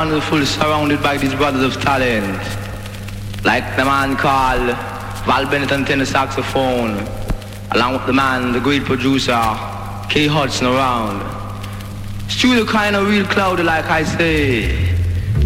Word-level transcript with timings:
Wonderful, 0.00 0.46
surrounded 0.46 1.02
by 1.02 1.18
these 1.18 1.34
brothers 1.34 1.62
of 1.62 1.82
talent, 1.82 2.40
like 3.44 3.76
the 3.76 3.84
man 3.84 4.16
called 4.16 4.74
Val 5.26 5.44
Bennett 5.44 5.72
on 5.72 5.84
tenor 5.84 6.06
saxophone, 6.06 7.06
along 7.72 7.92
with 7.92 8.06
the 8.06 8.12
man, 8.14 8.52
the 8.52 8.60
great 8.60 8.84
producer, 8.84 9.38
K. 10.08 10.26
Hudson 10.26 10.68
around. 10.68 11.20
Studio 12.30 12.64
kind 12.64 12.96
of 12.96 13.08
real 13.08 13.26
cloudy, 13.26 13.62
like 13.62 13.90
I 13.90 14.04
say, 14.04 14.72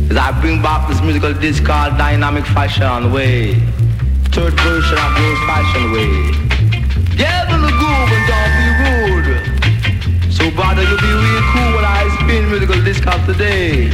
as 0.08 0.16
I 0.16 0.30
bring 0.40 0.62
back 0.62 0.88
this 0.88 1.00
musical 1.00 1.34
disc 1.34 1.64
called 1.64 1.98
Dynamic 1.98 2.46
Fashion 2.46 3.10
Way, 3.10 3.54
third 4.30 4.54
version 4.60 4.98
of 4.98 5.14
the 5.18 5.34
fashion 5.50 5.90
way. 5.90 6.30
Get 7.16 7.50
the 7.50 7.58
groove 7.58 8.10
and 8.14 8.24
don't 8.30 8.54
be 8.62 8.70
rude. 8.86 10.32
So 10.32 10.48
brother, 10.52 10.84
you'll 10.84 11.00
be 11.00 11.10
real 11.10 11.42
cool 11.50 11.74
when 11.74 11.84
I 11.84 12.06
spin 12.22 12.48
musical 12.48 12.80
disc 12.84 13.02
today. 13.26 13.90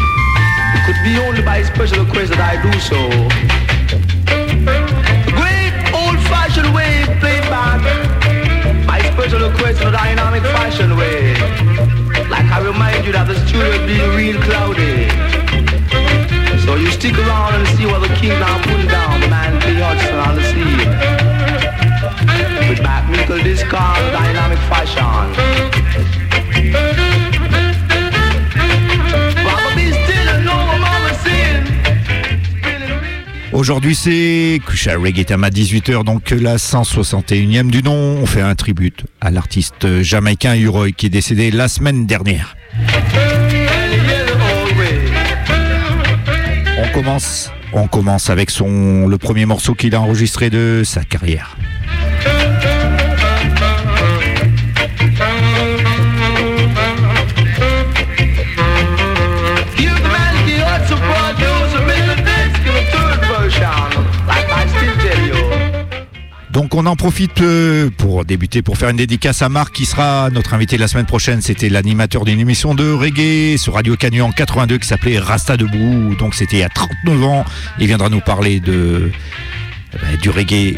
Could 0.86 1.04
be 1.04 1.18
only 1.18 1.42
by 1.42 1.62
special 1.62 2.04
request 2.04 2.32
that 2.32 2.40
I 2.40 2.56
do 2.58 2.72
so. 2.80 2.98
Great 5.30 5.74
old-fashioned 5.94 6.74
way 6.74 7.04
played 7.20 7.44
back 7.46 7.78
by 8.86 8.98
special 9.12 9.48
request 9.48 9.82
in 9.82 9.88
a 9.88 9.92
dynamic 9.92 10.42
fashion 10.42 10.96
way. 10.96 11.34
Like 12.28 12.46
I 12.50 12.58
remind 12.64 13.06
you 13.06 13.12
that 13.12 13.28
the 13.28 13.36
studio 13.46 13.86
be 13.86 14.00
real 14.16 14.40
cloudy. 14.42 15.06
So 16.66 16.74
you 16.74 16.90
stick 16.90 17.16
around 17.18 17.54
and 17.54 17.68
see 17.76 17.86
what 17.86 18.00
the 18.00 18.12
king 18.16 18.34
now 18.40 18.58
putting 18.62 18.88
down, 18.88 19.20
man 19.30 19.60
P. 19.60 19.78
Hudson 19.78 20.18
on 20.18 20.34
the 20.34 20.44
scene. 20.50 20.90
With 22.68 22.82
back 22.82 23.08
musical 23.08 23.38
discard, 23.38 24.12
dynamic 24.12 24.58
fashion. 24.66 26.19
Aujourd'hui, 33.52 33.96
c'est 33.96 34.60
Kusha 34.64 34.96
Reggae 34.96 35.24
Time 35.24 35.42
à 35.42 35.50
18h, 35.50 36.04
donc 36.04 36.30
la 36.30 36.56
161e 36.56 37.68
du 37.68 37.82
nom. 37.82 38.18
On 38.22 38.26
fait 38.26 38.40
un 38.40 38.54
tribute 38.54 39.04
à 39.20 39.32
l'artiste 39.32 40.02
jamaïcain 40.02 40.54
Uroy 40.54 40.92
qui 40.92 41.06
est 41.06 41.10
décédé 41.10 41.50
la 41.50 41.66
semaine 41.66 42.06
dernière. 42.06 42.56
On 46.78 46.92
commence, 46.94 47.50
on 47.72 47.88
commence 47.88 48.30
avec 48.30 48.50
son, 48.50 49.08
le 49.08 49.18
premier 49.18 49.46
morceau 49.46 49.74
qu'il 49.74 49.96
a 49.96 50.00
enregistré 50.00 50.48
de 50.48 50.82
sa 50.84 51.04
carrière. 51.04 51.56
Donc 66.60 66.74
on 66.74 66.84
en 66.84 66.94
profite 66.94 67.40
euh, 67.40 67.88
pour 67.88 68.26
débuter, 68.26 68.60
pour 68.60 68.76
faire 68.76 68.90
une 68.90 68.98
dédicace 68.98 69.40
à 69.40 69.48
Marc 69.48 69.72
qui 69.72 69.86
sera 69.86 70.28
notre 70.28 70.52
invité 70.52 70.76
la 70.76 70.88
semaine 70.88 71.06
prochaine. 71.06 71.40
C'était 71.40 71.70
l'animateur 71.70 72.26
d'une 72.26 72.38
émission 72.38 72.74
de 72.74 72.92
reggae 72.92 73.56
sur 73.56 73.72
Radio 73.72 73.96
Canu 73.96 74.20
en 74.20 74.30
82 74.30 74.76
qui 74.76 74.86
s'appelait 74.86 75.18
Rasta 75.18 75.56
Debout. 75.56 76.14
Donc 76.16 76.34
c'était 76.34 76.62
a 76.62 76.68
39 76.68 77.24
ans. 77.24 77.46
Il 77.78 77.86
viendra 77.86 78.10
nous 78.10 78.20
parler 78.20 78.60
eh 78.62 78.68
ben, 78.68 80.16
du 80.20 80.28
reggae 80.28 80.76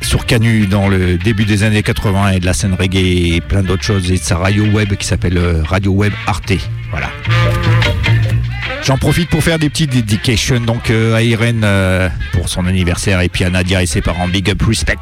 sur 0.00 0.26
Canu 0.26 0.68
dans 0.68 0.86
le 0.86 1.18
début 1.18 1.44
des 1.44 1.64
années 1.64 1.82
80 1.82 2.30
et 2.30 2.38
de 2.38 2.46
la 2.46 2.52
scène 2.52 2.74
reggae 2.74 3.34
et 3.34 3.40
plein 3.40 3.64
d'autres 3.64 3.82
choses 3.82 4.08
et 4.12 4.18
de 4.18 4.22
sa 4.22 4.36
radio 4.36 4.64
web 4.66 4.94
qui 4.94 5.08
s'appelle 5.08 5.38
euh, 5.38 5.60
Radio 5.64 5.90
Web 5.90 6.12
Arte. 6.28 6.52
Voilà. 6.92 7.08
J'en 8.86 8.98
profite 8.98 9.28
pour 9.28 9.42
faire 9.42 9.58
des 9.58 9.68
petites 9.68 9.90
dedications 9.90 10.60
donc 10.60 10.90
euh, 10.90 11.16
à 11.16 11.20
Irène 11.20 11.62
euh, 11.64 12.08
pour 12.32 12.48
son 12.48 12.66
anniversaire 12.66 13.20
et 13.20 13.28
puis 13.28 13.42
à 13.42 13.50
Nadia 13.50 13.82
et 13.82 13.86
ses 13.86 14.00
parents. 14.00 14.28
Big 14.28 14.48
up 14.48 14.62
respect. 14.62 14.94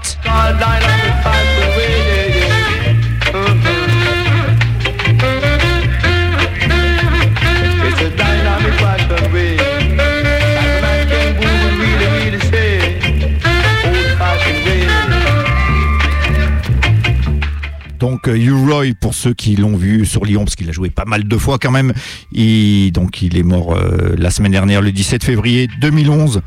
Donc 18.05 18.29
euh, 18.29 18.37
U-Roy, 18.37 18.92
pour 19.01 19.15
ceux 19.15 19.33
qui 19.33 19.57
l'ont 19.57 19.79
vu 19.79 20.05
sur 20.05 20.27
Lyon, 20.27 20.45
parce 20.45 20.57
qu'il 20.57 20.69
a 20.69 20.73
joué 20.73 20.91
pas 20.91 21.07
mal 21.07 21.25
de 21.27 21.37
fois 21.39 21.57
quand 21.59 21.70
même, 21.70 21.95
il, 22.33 22.91
donc 22.92 23.23
il 23.23 23.35
est 23.39 23.42
mort 23.42 23.75
euh, 23.75 24.15
la 24.19 24.31
semaine 24.31 24.53
dernière, 24.53 24.83
le 24.83 24.92
17 24.92 25.25
février 25.25 25.69
2011. 25.81 26.42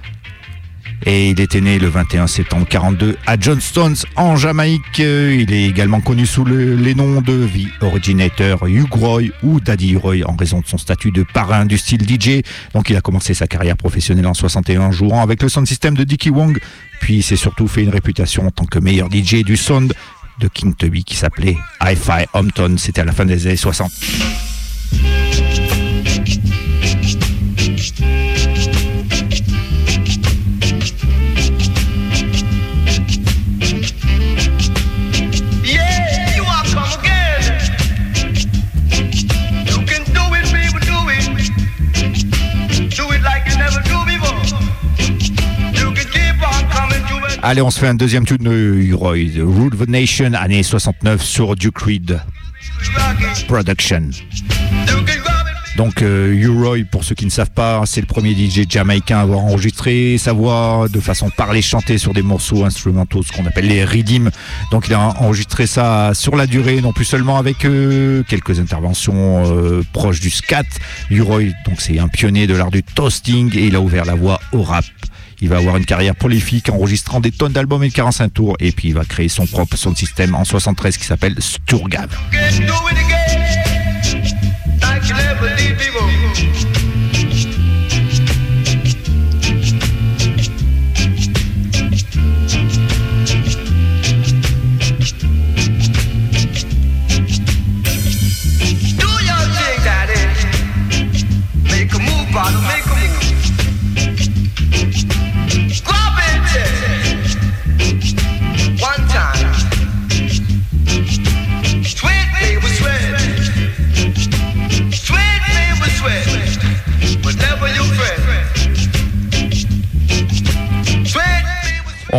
Et 1.07 1.29
il 1.31 1.39
était 1.41 1.61
né 1.61 1.79
le 1.79 1.87
21 1.87 2.27
septembre 2.27 2.67
42 2.69 3.17
à 3.25 3.39
Johnstown 3.39 3.95
en 4.15 4.35
Jamaïque. 4.35 4.99
Euh, 4.99 5.35
Il 5.39 5.51
est 5.51 5.65
également 5.65 5.99
connu 6.01 6.27
sous 6.27 6.43
le- 6.45 6.75
les 6.75 6.93
noms 6.93 7.21
de 7.21 7.47
The 7.47 7.83
Originator, 7.83 8.67
Hugh 8.67 8.91
Roy 8.91 9.21
ou 9.41 9.59
Daddy 9.59 9.95
Roy 9.95 10.17
en 10.27 10.35
raison 10.35 10.59
de 10.59 10.67
son 10.67 10.77
statut 10.77 11.11
de 11.11 11.23
parrain 11.23 11.65
du 11.65 11.77
style 11.79 12.01
DJ. 12.07 12.43
Donc 12.75 12.91
il 12.91 12.95
a 12.95 13.01
commencé 13.01 13.33
sa 13.33 13.47
carrière 13.47 13.77
professionnelle 13.77 14.27
en 14.27 14.33
61 14.35 14.91
jouant 14.91 15.21
avec 15.21 15.41
le 15.41 15.49
sound 15.49 15.67
system 15.67 15.95
de 15.95 16.03
Dickie 16.03 16.29
Wong. 16.31 16.59
Puis 16.99 17.17
il 17.17 17.23
s'est 17.23 17.35
surtout 17.35 17.67
fait 17.67 17.83
une 17.83 17.89
réputation 17.89 18.45
en 18.47 18.51
tant 18.51 18.65
que 18.65 18.79
meilleur 18.79 19.07
DJ 19.11 19.43
du 19.43 19.55
sound 19.57 19.93
de 20.39 20.47
King 20.47 20.75
Tubby 20.75 21.03
qui 21.03 21.15
s'appelait 21.15 21.57
Hi-Fi 21.81 22.27
Hampton. 22.33 22.75
C'était 22.77 23.01
à 23.01 23.05
la 23.05 23.11
fin 23.11 23.25
des 23.25 23.47
années 23.47 23.55
60. 23.55 23.91
Allez, 47.49 47.61
on 47.61 47.71
se 47.71 47.79
fait 47.79 47.87
un 47.87 47.95
deuxième 47.95 48.25
tune 48.25 48.39
de 48.39 48.93
Rule 48.93 49.73
of 49.73 49.85
the 49.85 49.87
Nation, 49.87 50.33
année 50.33 50.63
69 50.63 51.23
sur 51.23 51.55
Duke 51.55 51.77
Reed 51.79 52.19
Production. 53.47 54.09
Donc 55.77 56.01
euh, 56.01 56.83
pour 56.91 57.05
ceux 57.05 57.15
qui 57.15 57.23
ne 57.23 57.29
savent 57.29 57.51
pas, 57.51 57.83
c'est 57.85 58.01
le 58.01 58.05
premier 58.05 58.31
DJ 58.31 58.69
jamaïcain 58.69 59.19
à 59.19 59.21
avoir 59.21 59.39
enregistré 59.39 60.17
sa 60.17 60.33
voix 60.33 60.87
de 60.91 60.99
façon 60.99 61.29
parlée 61.29 61.61
chantée 61.61 61.97
sur 61.97 62.11
des 62.13 62.21
morceaux 62.21 62.65
instrumentaux, 62.65 63.23
ce 63.23 63.31
qu'on 63.31 63.45
appelle 63.45 63.67
les 63.67 63.85
riddim. 63.85 64.29
Donc 64.69 64.89
il 64.89 64.93
a 64.93 64.99
enregistré 64.99 65.67
ça 65.67 66.11
sur 66.13 66.35
la 66.35 66.47
durée, 66.47 66.81
non 66.81 66.91
plus 66.91 67.05
seulement 67.05 67.37
avec 67.37 67.63
euh, 67.63 68.23
quelques 68.27 68.59
interventions 68.59 69.45
euh, 69.45 69.83
proches 69.93 70.19
du 70.19 70.31
scat. 70.31 70.65
U-Roy, 71.11 71.43
donc 71.65 71.79
c'est 71.79 71.97
un 71.97 72.09
pionnier 72.09 72.45
de 72.45 72.55
l'art 72.55 72.71
du 72.71 72.83
toasting 72.83 73.55
et 73.57 73.67
il 73.67 73.75
a 73.77 73.79
ouvert 73.79 74.03
la 74.03 74.15
voie 74.15 74.41
au 74.51 74.63
rap. 74.63 74.83
Il 75.41 75.49
va 75.49 75.57
avoir 75.57 75.77
une 75.77 75.85
carrière 75.85 76.15
prolifique 76.15 76.69
enregistrant 76.69 77.19
des 77.19 77.31
tonnes 77.31 77.53
d'albums 77.53 77.83
et 77.83 77.89
de 77.89 77.93
45 77.93 78.33
tours 78.33 78.55
et 78.59 78.71
puis 78.71 78.89
il 78.89 78.93
va 78.93 79.05
créer 79.05 79.29
son 79.29 79.45
propre 79.45 79.77
son 79.77 79.93
système 79.95 80.33
en 80.33 80.43
73 80.43 80.97
qui 80.97 81.05
s'appelle 81.05 81.35
Sturgav. 81.39 82.09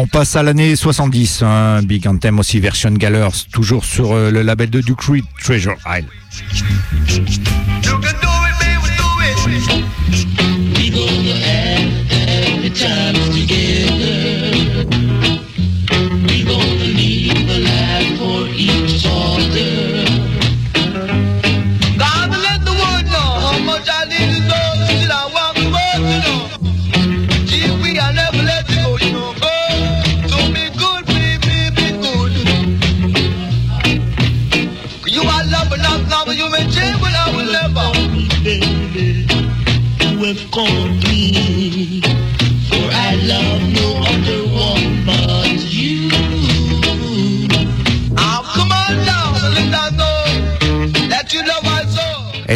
On 0.00 0.06
passe 0.06 0.36
à 0.36 0.44
l'année 0.44 0.76
70, 0.76 1.42
un 1.42 1.82
big 1.82 2.06
anthem 2.06 2.38
aussi 2.38 2.60
version 2.60 2.92
Gallers, 2.92 3.46
toujours 3.52 3.84
sur 3.84 4.12
euh, 4.12 4.30
le 4.30 4.42
label 4.42 4.70
de 4.70 4.80
Duke 4.80 5.02
Reed, 5.02 5.24
Treasure 5.42 5.74
Isle. 5.88 6.06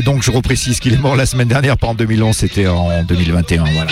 Donc 0.04 0.22
je 0.22 0.30
reprécise 0.30 0.80
qu'il 0.80 0.94
est 0.94 0.98
mort 0.98 1.16
la 1.16 1.26
semaine 1.26 1.48
dernière, 1.48 1.76
pas 1.76 1.88
en 1.88 1.94
2011, 1.94 2.36
c'était 2.36 2.66
en 2.66 3.02
2021. 3.04 3.64
Voilà. 3.64 3.90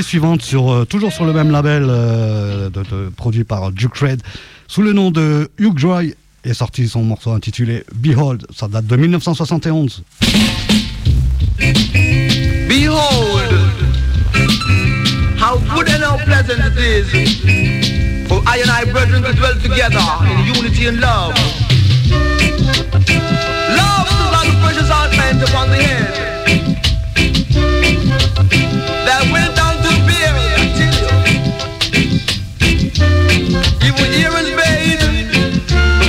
Suivante, 0.00 0.40
sur, 0.40 0.72
euh, 0.72 0.84
toujours 0.86 1.12
sur 1.12 1.26
le 1.26 1.34
même 1.34 1.50
label 1.50 1.84
euh, 1.86 2.70
de- 2.70 3.10
produit 3.14 3.44
par 3.44 3.70
Duke 3.72 3.96
Red, 3.98 4.22
sous 4.68 4.80
le 4.80 4.94
nom 4.94 5.10
de 5.10 5.50
Hugh 5.58 5.76
Joy, 5.78 6.14
est 6.44 6.54
sorti 6.54 6.88
son 6.88 7.02
morceau 7.02 7.32
intitulé 7.32 7.84
Behold. 7.94 8.46
Ça 8.56 8.68
date 8.68 8.86
de 8.86 8.96
1971. 8.96 10.02
Behold, 12.68 13.52
how 15.38 15.58
good 15.74 15.88
and 15.90 16.02
how 16.02 16.16
pleasant 16.24 16.58
it 16.64 16.78
is 16.78 18.26
for 18.28 18.40
I 18.46 18.60
and 18.62 18.70
I 18.70 18.84
brethren 18.90 19.22
to 19.22 19.32
dwell 19.34 19.54
together 19.62 20.00
in 20.24 20.54
unity 20.54 20.86
and 20.88 20.98
love. 21.00 21.34
Love 23.76 24.08
is 24.08 24.30
like 24.32 24.48
a 24.48 24.56
precious 24.62 24.90
ointment 24.90 25.42
upon 25.48 25.68
the 25.70 25.76
head 25.76 26.08
that 29.06 29.22
went 29.32 29.58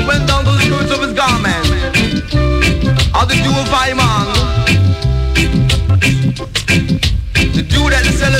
went 0.07 0.27
down 0.27 0.43
to 0.45 0.51
the 0.51 0.63
of 0.91 0.99
his 1.01 1.13
garment. 1.13 1.65
How 3.13 3.25
the 3.25 3.35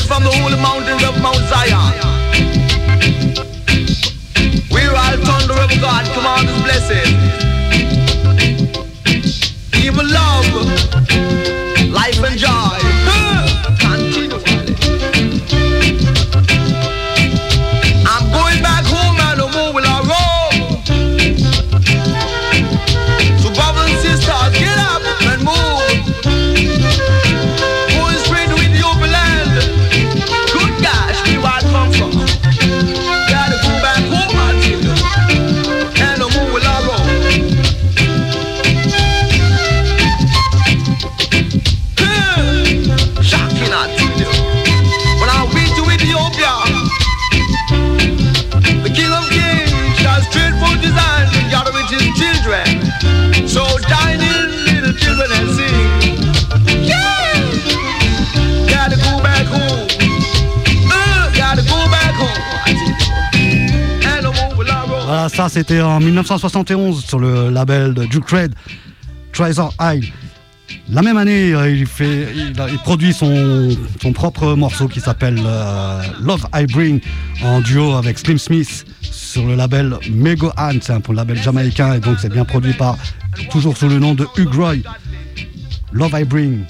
from 0.05 0.23
the 0.23 0.31
holy 0.31 0.59
mountains 0.61 1.03
of 1.03 1.19
Mount 1.21 1.37
Zion. 1.49 1.93
We're 4.71 4.95
all 4.95 5.17
thunder 5.27 5.57
God, 5.81 6.05
this 6.45 6.61
blessed. 6.63 7.07
Even 9.83 10.07
love, 10.09 10.47
life 11.91 12.23
and 12.23 12.37
joy. 12.37 12.62
C'était 65.53 65.81
en 65.81 65.99
1971 65.99 67.05
sur 67.05 67.19
le 67.19 67.51
label 67.51 67.93
de 67.93 68.05
Duke 68.05 68.27
Red, 68.31 68.55
Treasure 69.33 69.71
Isle. 69.79 70.11
La 70.89 71.03
même 71.03 71.15
année, 71.15 71.49
il, 71.49 71.85
produit 72.79 73.13
son, 73.13 73.69
son 74.01 74.13
propre 74.13 74.55
morceau 74.55 74.87
qui 74.87 74.99
s'appelle 74.99 75.39
euh, 75.45 76.01
Love 76.23 76.47
I 76.55 76.65
Bring 76.65 77.01
en 77.43 77.61
duo 77.61 77.93
avec 77.93 78.17
Slim 78.17 78.39
Smith 78.39 78.83
sur 79.01 79.45
le 79.45 79.53
label 79.53 79.95
Mego 80.11 80.51
Han, 80.57 80.79
c'est 80.81 80.93
un 80.93 81.13
label 81.13 81.39
jamaïcain 81.39 81.93
et 81.93 81.99
donc 81.99 82.17
c'est 82.19 82.31
bien 82.31 82.45
produit 82.45 82.73
par, 82.73 82.97
toujours 83.51 83.77
sous 83.77 83.87
le 83.87 83.99
nom 83.99 84.15
de 84.15 84.25
Hugh 84.35 84.55
Roy. 84.55 84.77
Love 85.91 86.19
I 86.19 86.23
Bring. 86.23 86.65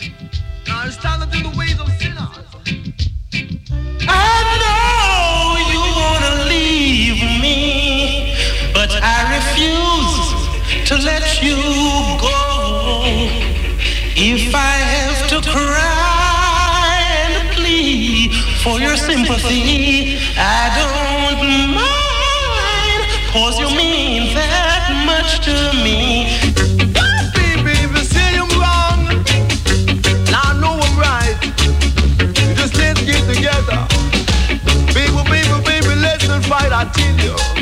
Sympathy, 19.13 20.17
I 20.37 20.73
don't 20.73 21.37
mind, 21.69 23.01
cause 23.31 23.59
you 23.59 23.69
mean 23.77 24.33
that 24.33 24.89
much 25.05 25.45
to 25.45 25.53
me. 25.83 26.25
I'm 28.41 28.49
wrong, 28.57 29.05
now 30.31 30.49
I 30.49 30.57
know 30.59 30.79
I'm 30.81 30.95
right. 30.97 31.37
Just 32.57 32.73
get 33.05 33.23
together. 33.31 33.85
Baby, 34.93 35.21
baby, 35.29 35.57
baby, 35.63 35.93
let's 36.01 36.27
not 36.27 36.43
fight, 36.45 36.71
I 36.71 36.85
tell 36.91 37.15
you. 37.23 37.52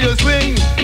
you 0.00 0.16
swing. 0.16 0.79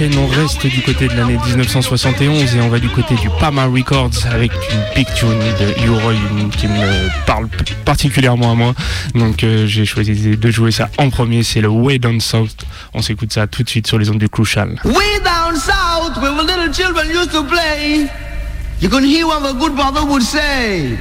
on 0.00 0.26
reste 0.28 0.64
du 0.64 0.80
côté 0.82 1.08
de 1.08 1.14
l'année 1.16 1.38
1971 1.46 2.54
et 2.54 2.60
on 2.60 2.68
va 2.68 2.78
du 2.78 2.88
côté 2.88 3.16
du 3.16 3.28
Pama 3.40 3.64
Records 3.64 4.26
avec 4.30 4.52
une 4.52 4.94
big 4.94 5.12
tune 5.14 5.28
de 5.30 5.86
Uroy 5.86 6.14
qui 6.56 6.68
me 6.68 7.26
parle 7.26 7.48
particulièrement 7.84 8.52
à 8.52 8.54
moi. 8.54 8.74
Donc 9.16 9.42
euh, 9.42 9.66
j'ai 9.66 9.84
choisi 9.84 10.36
de 10.36 10.50
jouer 10.52 10.70
ça 10.70 10.88
en 10.98 11.10
premier, 11.10 11.42
c'est 11.42 11.60
le 11.60 11.68
Way 11.68 11.98
Down 11.98 12.20
South. 12.20 12.64
On 12.94 13.02
s'écoute 13.02 13.32
ça 13.32 13.48
tout 13.48 13.64
de 13.64 13.68
suite 13.68 13.88
sur 13.88 13.98
les 13.98 14.08
ondes 14.08 14.18
du 14.18 14.28
Crucial. 14.28 14.80
Way 14.84 15.20
Down 15.24 15.56
South, 15.56 16.16
where 16.22 16.32
the 16.36 16.46
little 16.46 16.72
children 16.72 17.08
used 17.08 17.32
to 17.32 17.42
play, 17.42 18.08
you 18.80 18.88
can 18.88 19.02
hear 19.02 19.26
what 19.26 19.40
the 19.40 19.54
good 19.58 19.74
brother 19.74 20.04
would 20.04 20.22
say. 20.22 20.96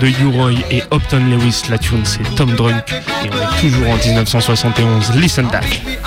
de 0.00 0.08
Uroy 0.22 0.54
et 0.70 0.82
Opton 0.90 1.20
Lewis. 1.30 1.62
La 1.68 1.78
tune, 1.78 2.04
c'est 2.04 2.22
Tom 2.34 2.50
Drunk. 2.54 2.90
Et 3.24 3.28
on 3.30 3.42
est 3.42 3.60
toujours 3.60 3.88
en 3.90 3.96
1971. 3.96 5.12
Listen 5.16 5.46
back. 5.48 5.99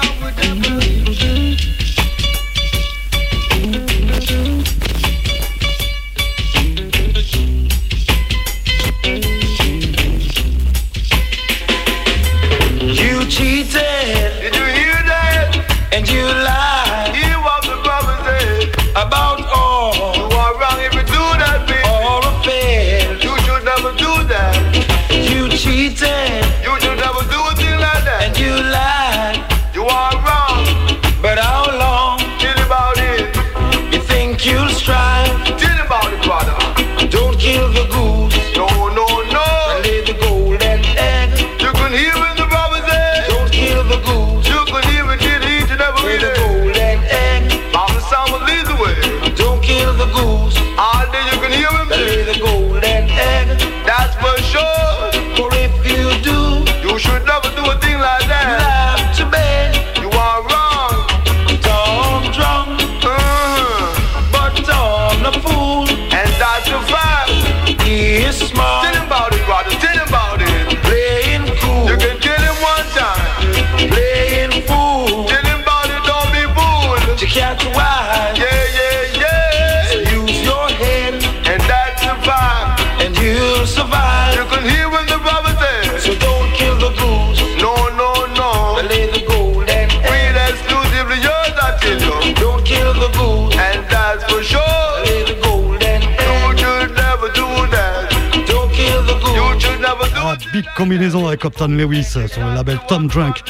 combinaison 100.84 101.26
avec 101.30 101.40
Compton 101.40 101.70
Lewis 101.70 102.04
sur 102.04 102.46
le 102.46 102.56
label 102.56 102.78
Tom 102.90 103.08
Drunk. 103.08 103.42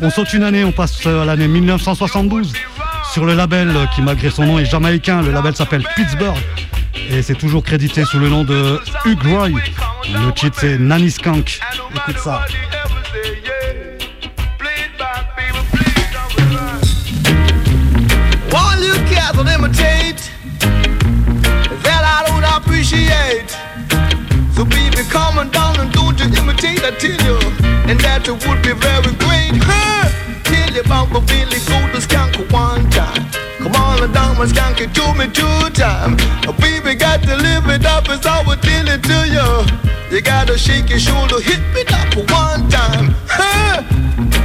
On 0.00 0.08
saute 0.08 0.32
une 0.34 0.44
année, 0.44 0.62
on 0.62 0.70
passe 0.70 1.04
à 1.04 1.24
l'année 1.24 1.48
1972 1.48 2.52
sur 3.12 3.24
le 3.24 3.34
label 3.34 3.72
qui, 3.92 4.02
malgré 4.02 4.30
son 4.30 4.46
nom, 4.46 4.60
est 4.60 4.66
jamaïcain. 4.66 5.20
Le 5.20 5.32
label 5.32 5.56
s'appelle 5.56 5.84
Pittsburgh 5.96 6.36
et 7.10 7.22
c'est 7.22 7.34
toujours 7.34 7.64
crédité 7.64 8.04
sous 8.04 8.20
le 8.20 8.28
nom 8.28 8.44
de 8.44 8.80
Hugh 9.04 9.18
Roy. 9.24 9.48
Le 9.48 10.30
titre 10.30 10.58
c'est 10.60 10.78
Nanny 10.78 11.10
Skunk. 11.10 11.58
Écoute 11.92 12.18
ça. 12.18 12.42
You, 27.02 27.34
and 27.90 27.98
that 27.98 28.22
it 28.30 28.38
would 28.46 28.62
be 28.62 28.70
very 28.70 29.10
great. 29.18 29.58
Huh? 29.58 30.06
Tell 30.46 30.70
you 30.70 30.86
about 30.86 31.10
Billy 31.26 31.58
Goat, 31.66 31.90
the 31.90 32.00
skunk 32.00 32.38
one 32.52 32.88
time. 32.94 33.26
Come 33.58 33.74
on, 33.74 34.00
the 34.00 34.06
diamond 34.06 34.50
skunk 34.50 34.80
it 34.80 34.94
to 34.94 35.02
me 35.18 35.26
two 35.26 35.66
time. 35.74 36.14
A 36.46 36.52
baby 36.54 36.94
got 36.94 37.22
to 37.26 37.34
live 37.34 37.66
it 37.66 37.84
up 37.84 38.08
as 38.08 38.24
I 38.24 38.38
tell 38.62 38.86
it 38.86 39.02
to 39.02 39.18
you. 39.26 39.50
You 40.14 40.22
gotta 40.22 40.56
shake 40.56 40.88
your 40.88 41.00
shoulder, 41.00 41.40
hit 41.40 41.58
me 41.74 41.82
up 41.90 42.14
one 42.30 42.70
time. 42.70 43.18
Huh? 43.26 43.82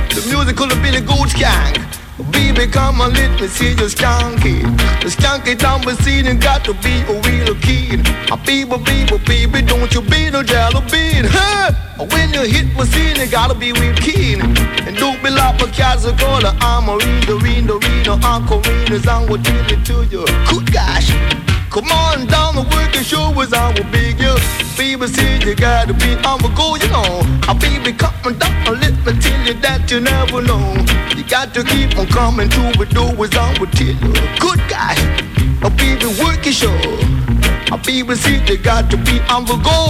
The 0.09 0.25
musical 0.33 0.65
of 0.65 0.81
Billy 0.81 1.01
Goat 1.01 1.29
Skank. 1.29 1.90
Baby, 2.29 2.67
come 2.67 3.01
on, 3.01 3.13
let 3.13 3.39
me 3.39 3.47
see 3.47 3.69
you 3.69 3.89
skanky. 3.89 4.61
The 5.01 5.09
skanky 5.09 5.57
down 5.57 5.81
the 5.81 5.95
scene 6.03 6.27
and 6.27 6.41
got 6.41 6.63
to 6.65 6.73
be 6.73 7.01
a 7.09 7.19
real 7.21 7.55
kid. 7.55 8.07
A 8.31 8.37
baby, 8.37 8.77
baby, 8.77 9.17
baby, 9.25 9.61
don't 9.61 9.91
you 9.93 10.01
be 10.01 10.29
no 10.29 10.43
jello 10.43 10.81
bean. 10.91 11.25
Huh? 11.25 11.71
When 12.11 12.33
you 12.33 12.41
hit 12.41 12.75
the 12.77 12.85
scene, 12.85 13.15
you 13.15 13.27
gotta 13.31 13.55
be 13.55 13.71
real 13.73 13.95
keen. 13.95 14.41
And 14.85 14.95
don't 14.97 15.21
be 15.23 15.29
like 15.29 15.61
a 15.61 15.65
a 15.65 16.13
color. 16.17 16.53
I'm 16.61 16.89
a 16.89 16.97
reader, 16.97 17.37
reader, 17.37 17.77
reader, 17.77 18.19
Uncle 18.23 18.61
Readers, 18.61 19.07
I'm 19.07 19.27
what 19.29 19.43
tell 19.43 19.71
it 19.71 19.85
to 19.85 20.05
you. 20.05 20.25
Good 20.49 20.71
gosh. 20.73 21.50
Come 21.71 21.89
on 21.89 22.25
down 22.27 22.55
the 22.55 22.63
working 22.75 23.01
show 23.01 23.31
was 23.31 23.53
our 23.53 23.73
big 23.93 24.19
you. 24.19 24.35
Baby 24.77 25.07
said 25.07 25.41
you 25.45 25.55
gotta 25.55 25.93
be 25.93 26.15
on 26.27 26.41
the 26.41 26.51
go, 26.53 26.75
you 26.75 26.89
know. 26.89 27.23
A 27.47 27.55
be 27.55 27.93
coming 27.93 28.37
down, 28.37 28.65
let 28.81 28.91
me 29.05 29.17
tell 29.21 29.47
you 29.47 29.53
that 29.61 29.89
you 29.89 30.01
never 30.01 30.41
know. 30.41 30.75
You 31.15 31.23
got 31.23 31.53
to 31.53 31.63
keep 31.63 31.97
on 31.97 32.07
coming 32.07 32.49
to 32.49 32.77
the 32.77 32.85
door 32.91 33.15
was 33.15 33.31
I 33.35 33.57
will 33.57 33.67
tell 33.67 33.87
you. 33.87 34.11
Good 34.37 34.59
guy, 34.67 34.95
a 35.63 35.69
baby 35.69 36.07
working 36.21 36.51
show. 36.51 37.20
A 37.71 37.77
baby 37.77 38.15
said 38.15 38.49
you 38.49 38.57
got 38.57 38.91
to 38.91 38.97
be 38.97 39.21
on 39.31 39.45
the 39.45 39.55
go. 39.63 39.87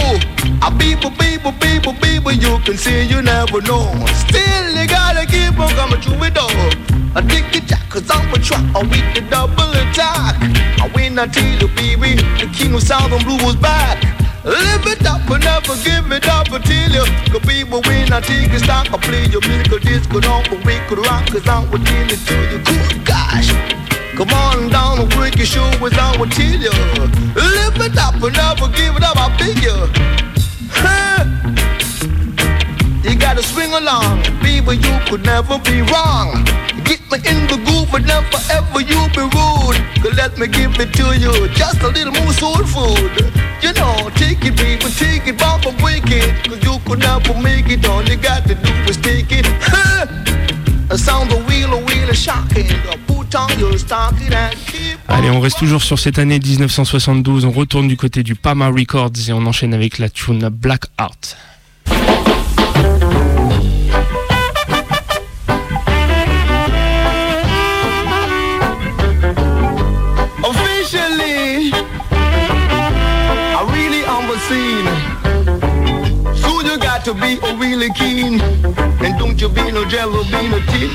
A 0.62 0.70
baby, 0.70 1.10
baby, 1.18 1.50
baby, 1.58 1.92
baby, 2.00 2.38
you 2.38 2.58
can 2.62 2.76
see 2.76 3.02
you 3.02 3.20
never 3.20 3.60
know. 3.62 3.90
Still 4.22 4.70
you 4.70 4.86
gotta 4.86 5.26
keep 5.26 5.58
on 5.58 5.68
coming 5.74 6.00
to 6.00 6.10
the 6.10 6.30
door. 6.30 6.62
I 7.16 7.20
dig 7.22 7.44
it 7.56 7.66
jack, 7.66 7.82
cause 7.90 8.08
I'm 8.08 8.32
a 8.32 8.38
truck, 8.38 8.62
I 8.76 8.82
with 8.86 9.08
the 9.14 9.22
double 9.28 9.72
attack. 9.74 10.38
I 10.78 10.90
win, 10.94 11.18
I 11.18 11.26
tell 11.26 11.58
you, 11.58 11.66
baby, 11.74 12.22
the 12.38 12.48
king 12.54 12.72
of 12.72 12.82
Southern 12.84 13.18
Blue 13.24 13.42
was 13.44 13.56
back. 13.56 13.98
Live 14.44 14.86
it 14.86 15.04
up 15.04 15.28
and 15.28 15.42
never 15.42 15.74
give 15.82 16.06
it 16.12 16.28
up 16.28 16.52
until 16.52 16.90
you 16.90 17.04
could 17.32 17.46
be 17.46 17.64
when 17.64 18.12
I 18.12 18.20
take 18.20 18.52
a 18.52 18.60
stock, 18.60 18.92
I 18.92 18.98
play 18.98 19.26
your 19.26 19.40
musical 19.40 19.80
disco, 19.80 20.20
don't 20.20 20.48
but 20.48 20.64
we 20.64 20.78
could 20.86 20.98
rock, 20.98 21.26
cause 21.26 21.48
I'm 21.48 21.66
tell 21.68 21.82
it 21.82 22.20
to 22.26 22.34
you. 22.52 22.58
Good 22.62 23.04
gosh. 23.04 23.81
Come 24.16 24.28
on 24.28 24.68
down 24.68 25.08
work 25.16 25.36
your 25.36 25.46
show 25.46 25.64
I 25.64 26.16
will 26.18 26.28
tell. 26.28 26.76
Live 27.34 27.80
it 27.80 27.96
up 27.96 28.20
and 28.20 28.36
never 28.36 28.68
give 28.68 28.94
it 28.94 29.02
up, 29.02 29.16
I 29.16 29.32
you. 29.40 29.72
Huh? 30.68 31.24
You 33.02 33.18
gotta 33.18 33.42
swing 33.42 33.72
along, 33.72 34.22
baby, 34.42 34.76
you 34.76 34.94
could 35.08 35.24
never 35.24 35.58
be 35.60 35.80
wrong. 35.88 36.44
Get 36.84 37.00
me 37.10 37.24
in 37.24 37.48
the 37.48 37.56
groove, 37.64 37.88
but 37.90 38.04
never 38.04 38.36
ever 38.52 38.80
you 38.80 39.00
be 39.16 39.24
rude. 39.32 39.80
Cause 40.04 40.14
let 40.14 40.36
me 40.36 40.46
give 40.46 40.78
it 40.78 40.92
to 40.92 41.16
you, 41.18 41.48
just 41.48 41.80
a 41.80 41.88
little 41.88 42.12
more 42.12 42.34
soul 42.34 42.62
food. 42.68 43.32
You 43.62 43.72
know, 43.72 44.10
take 44.16 44.44
it, 44.44 44.56
baby, 44.58 44.92
take 44.92 45.26
it, 45.26 45.38
bump 45.38 45.64
and 45.64 45.78
break 45.78 46.04
it. 46.08 46.48
Cause 46.48 46.62
you 46.62 46.78
could 46.84 46.98
never 46.98 47.32
make 47.40 47.70
it, 47.70 47.88
all 47.88 48.04
you 48.04 48.16
got 48.16 48.46
to 48.46 48.54
do 48.54 48.72
is 48.90 48.98
take 48.98 49.32
it. 49.32 49.46
Huh? 49.60 50.51
Allez, 55.08 55.30
on 55.30 55.40
reste 55.40 55.58
toujours 55.58 55.82
sur 55.82 55.98
cette 55.98 56.18
année 56.18 56.38
1972. 56.38 57.46
On 57.46 57.50
retourne 57.50 57.88
du 57.88 57.96
côté 57.96 58.22
du 58.22 58.34
Pama 58.34 58.68
Records 58.68 59.12
et 59.26 59.32
on 59.32 59.46
enchaîne 59.46 59.72
avec 59.72 59.98
la 59.98 60.10
tune 60.10 60.50
Black 60.50 60.84
Art. 60.98 61.16
To 77.04 77.14
be 77.14 77.38
a 77.42 77.56
really 77.56 77.90
keen. 77.94 78.40
And 78.40 79.18
don't 79.18 79.40
you 79.40 79.48
be 79.48 79.72
no 79.72 79.84
jello 79.84 80.22
bean 80.24 80.52
or 80.54 80.60
tin. 80.70 80.90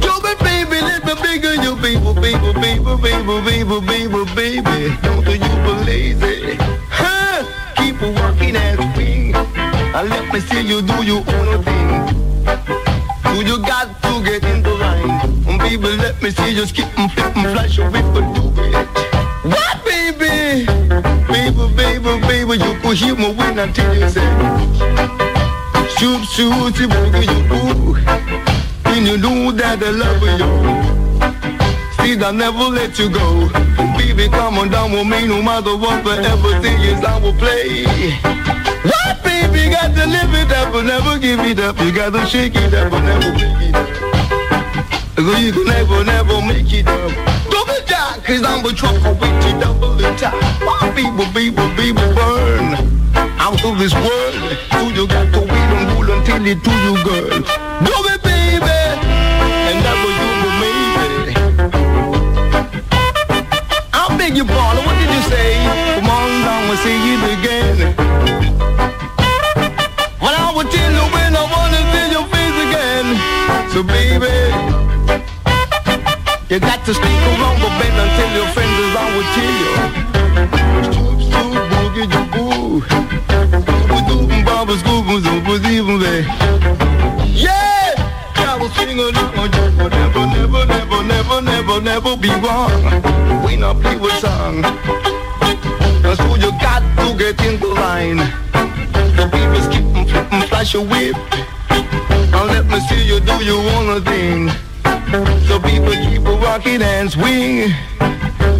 Yo, 0.00 0.20
but 0.20 0.38
baby, 0.38 0.80
let 0.80 1.04
me 1.04 1.14
bigger 1.20 1.54
you, 1.54 1.76
baby, 1.76 2.12
baby, 2.20 2.52
baby, 2.54 2.96
baby, 3.02 3.40
baby, 3.44 3.80
baby, 3.86 4.24
baby. 4.34 4.96
Don't 5.02 5.26
you 5.26 5.38
be 5.38 5.72
lazy. 5.84 6.56
Huh? 6.88 7.44
Keep 7.76 8.00
working 8.00 8.56
as 8.56 8.78
wing. 8.96 9.34
And 9.34 10.08
let 10.08 10.32
me 10.32 10.40
see 10.40 10.62
you 10.62 10.80
do 10.80 11.04
your 11.04 11.22
own 11.26 11.62
thing. 11.62 11.90
Do 13.24 13.44
you 13.44 13.58
got 13.58 14.02
to 14.02 14.22
get 14.24 14.42
in 14.44 14.62
the 14.62 14.74
line? 14.74 15.58
Baby, 15.58 15.96
let 15.98 16.22
me 16.22 16.30
see 16.30 16.54
you 16.54 16.66
skip 16.66 16.88
and 16.98 17.12
flip 17.12 17.36
and 17.36 17.52
flash 17.52 17.76
your 17.76 17.90
whip 17.90 18.04
and 18.04 18.34
do 18.34 18.62
it. 18.62 19.09
Could 22.90 22.98
hear 22.98 23.14
when 23.14 23.56
I 23.56 23.70
tell 23.70 23.94
you 23.94 24.08
say, 24.08 24.26
shoot, 25.94 26.24
shoot, 26.26 26.74
boogie, 26.90 27.22
you. 27.22 27.94
And 28.90 29.06
you 29.06 29.16
know 29.16 29.52
that 29.52 29.78
I 29.80 29.90
love 29.90 30.22
you. 30.26 30.50
See, 32.02 32.18
I 32.20 32.32
never 32.32 32.66
let 32.74 32.98
you 32.98 33.08
go. 33.08 33.48
Baby, 33.96 34.28
come 34.28 34.58
on 34.58 34.70
down 34.70 34.90
with 34.90 35.06
me, 35.06 35.28
no 35.28 35.40
matter 35.40 35.76
what, 35.76 36.02
forever 36.02 36.60
thing 36.60 36.80
is 36.80 37.04
I 37.04 37.16
will 37.20 37.34
play. 37.34 37.84
What, 38.82 39.22
baby, 39.22 39.70
got 39.70 39.94
to 39.94 40.06
live 40.06 40.34
it 40.34 40.50
up 40.50 40.74
and 40.74 40.88
never 40.88 41.16
give 41.18 41.38
it 41.40 41.60
up. 41.60 41.78
You 41.78 41.92
got 41.94 42.10
to 42.10 42.26
shake 42.26 42.56
it 42.56 42.74
up 42.74 42.92
and 42.92 43.06
never 43.06 43.30
break 43.38 43.68
it 43.68 43.74
up. 43.76 43.86
So 45.14 45.36
you 45.36 45.52
can 45.52 45.64
never, 45.66 46.02
never 46.02 46.42
make 46.42 46.72
it 46.72 46.88
up. 46.88 47.49
Cause 48.00 48.42
I'm 48.44 48.64
a 48.64 48.72
trucker 48.72 49.12
with 49.12 49.44
you 49.44 49.60
double 49.60 49.94
the 49.94 50.08
time. 50.16 50.38
My 50.64 50.90
people, 50.96 51.26
people, 51.34 51.68
people 51.76 52.14
burn 52.14 52.74
out 53.38 53.62
of 53.64 53.78
this 53.78 53.92
world. 53.92 54.34
So 54.72 54.88
you 54.88 55.06
got 55.06 55.32
to 55.34 55.40
wait 55.40 55.70
and 55.76 55.84
rule 55.92 56.10
until 56.16 56.46
it 56.46 56.64
to 56.64 56.72
you, 56.84 56.94
girl. 57.04 57.40
Do 57.84 57.94
it, 58.12 58.22
baby, 58.22 58.80
and 59.68 59.78
never 59.84 60.10
you 60.16 60.30
will 60.40 60.56
make 60.64 60.96
it. 61.10 61.36
I 63.92 64.16
beg 64.16 64.36
your 64.36 64.46
pardon, 64.46 64.84
what 64.86 64.96
did 64.96 65.10
you 65.10 65.22
say? 65.28 65.60
Come 66.00 66.08
on 66.08 66.30
down 66.46 66.70
and 66.72 66.78
say 66.80 66.96
it 66.96 67.22
again. 67.36 67.76
Well, 70.22 70.36
I 70.36 70.52
will 70.56 70.68
tell 70.72 70.92
you 70.92 71.06
when 71.12 71.36
I 71.36 71.44
wanna 71.52 71.80
see 71.92 72.08
your 72.16 72.26
face 72.32 72.58
again. 72.64 73.06
So 73.72 73.82
baby, 73.82 74.49
you 76.50 76.58
got 76.58 76.84
to 76.84 76.92
stick 76.92 77.04
around 77.06 77.60
the 77.60 77.68
bend 77.78 77.94
until 77.94 78.30
your 78.34 78.48
friends 78.48 78.74
is 78.82 78.90
will 79.14 79.22
tell 79.34 79.54
you. 79.62 79.70
Stoop, 80.90 81.18
stoop, 81.30 81.54
boogie, 81.70 82.06
Yeah! 87.30 87.94
I 88.36 88.56
will 88.58 88.68
sing 88.70 88.98
along, 88.98 89.52
you 89.54 89.62
will 89.78 89.90
never, 89.90 90.26
never, 90.26 90.66
never, 90.66 91.02
never, 91.04 91.40
never, 91.40 91.80
never 91.80 92.16
be 92.16 92.30
wrong. 92.42 92.82
When 93.44 93.62
I 93.62 93.72
play 93.80 93.96
with 93.96 94.18
song. 94.18 94.64
So 96.16 96.34
you 96.34 96.50
got 96.58 96.82
to 96.98 97.16
get 97.16 97.40
in 97.46 97.60
the 97.60 97.68
line. 97.68 98.16
The 99.14 99.28
people 99.30 99.62
skip 99.62 99.84
and 100.32 100.44
flash 100.48 100.74
your 100.74 100.84
whip. 100.84 101.14
Now 102.32 102.44
let 102.46 102.66
me 102.66 102.80
see 102.88 103.06
you 103.06 103.20
do 103.20 103.44
your 103.44 103.62
own 103.70 104.02
thing. 104.02 104.69
So 105.10 105.58
people 105.58 105.90
keep 105.90 106.22
a 106.24 106.34
rocking 106.38 106.82
and 106.82 107.10
swing. 107.10 107.74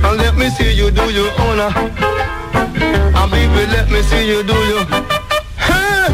Now 0.03 0.15
let 0.15 0.37
me 0.37 0.51
see 0.51 0.73
you 0.75 0.91
do 0.91 1.09
your 1.13 1.31
own. 1.43 1.59
Now 1.59 3.29
baby, 3.31 3.71
let 3.71 3.89
me 3.89 4.03
see 4.03 4.27
you 4.27 4.43
do 4.43 4.55
your. 4.67 4.85
Huh? 5.57 6.11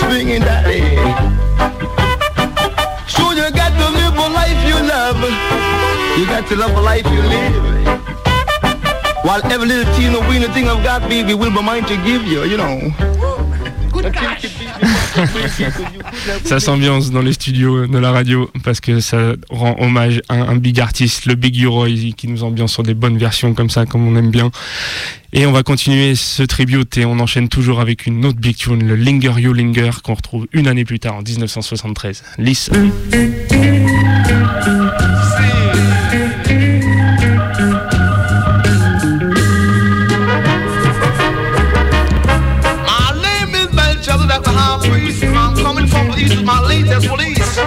Swinging 0.00 0.40
daddy. 0.40 0.80
So 3.06 3.32
you 3.32 3.50
got 3.52 3.76
to 3.76 3.86
live 3.98 4.16
a 4.16 4.28
life 4.32 4.60
you 4.64 4.78
love. 4.88 5.20
You 6.18 6.24
got 6.24 6.48
to 6.48 6.56
love 6.56 6.72
a 6.74 6.80
life 6.80 7.04
you 7.04 7.20
live. 7.20 7.78
While 9.26 9.44
every 9.52 9.66
little 9.68 9.92
teeny 9.94 10.18
weeny 10.26 10.46
thing 10.54 10.68
I've 10.70 10.82
got, 10.82 11.06
baby, 11.06 11.34
will 11.34 11.50
be 11.50 11.62
mine 11.62 11.84
to 11.84 11.96
give 12.02 12.22
you, 12.22 12.44
you 12.44 12.56
know. 12.56 12.80
Ça 16.44 16.60
s'ambiance 16.60 17.10
dans 17.10 17.22
les 17.22 17.32
studios 17.32 17.86
de 17.86 17.98
la 17.98 18.12
radio 18.12 18.50
parce 18.64 18.80
que 18.80 19.00
ça 19.00 19.34
rend 19.50 19.76
hommage 19.78 20.20
à 20.28 20.34
un 20.34 20.56
big 20.56 20.80
artiste, 20.80 21.26
le 21.26 21.34
Big 21.34 21.56
U-Roy, 21.56 22.12
qui 22.16 22.28
nous 22.28 22.44
ambiance 22.44 22.72
sur 22.72 22.82
des 22.82 22.94
bonnes 22.94 23.18
versions 23.18 23.54
comme 23.54 23.70
ça, 23.70 23.86
comme 23.86 24.06
on 24.06 24.16
aime 24.16 24.30
bien. 24.30 24.50
Et 25.32 25.46
on 25.46 25.52
va 25.52 25.62
continuer 25.62 26.14
ce 26.14 26.42
tribute 26.42 26.96
et 26.96 27.04
on 27.04 27.18
enchaîne 27.18 27.48
toujours 27.48 27.80
avec 27.80 28.06
une 28.06 28.24
autre 28.24 28.38
big 28.38 28.56
tune, 28.56 28.86
le 28.86 28.96
Linger 28.96 29.34
You 29.36 29.52
Linger, 29.52 29.90
qu'on 30.02 30.14
retrouve 30.14 30.46
une 30.52 30.66
année 30.68 30.84
plus 30.84 31.00
tard, 31.00 31.16
en 31.16 31.22
1973. 31.22 32.22
Listen. 32.38 32.90
Latest 46.98 47.08
Police. 47.08 47.58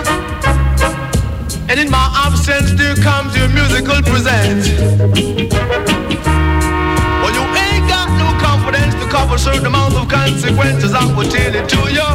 And 1.70 1.80
in 1.80 1.90
my 1.90 2.12
absence, 2.28 2.74
there 2.74 2.96
comes 2.96 3.36
your 3.38 3.48
musical 3.50 4.02
present. 4.04 4.68
Well, 7.22 7.32
you 7.32 7.44
ain't 7.56 7.88
got 7.88 8.10
no 8.20 8.36
confidence 8.40 8.94
to 8.96 9.08
cover 9.10 9.38
certain 9.38 9.68
amount 9.68 9.94
of 9.96 10.10
consequences. 10.10 10.94
I 10.94 11.06
will 11.16 11.30
tell 11.30 11.56
it 11.56 11.70
to 11.70 11.78
you. 11.92 12.10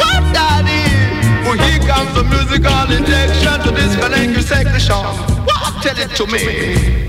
What 0.00 0.22
that 0.34 0.66
is? 0.66 1.46
Well, 1.46 1.56
here 1.56 1.78
comes 1.86 2.14
the 2.14 2.24
musical 2.24 2.90
injection 2.90 3.60
to 3.62 3.70
disconnect 3.70 4.32
your 4.32 4.42
section. 4.42 5.04
Well, 5.46 5.70
tell 5.82 5.98
it 5.98 6.10
to 6.16 6.26
me. 6.26 7.06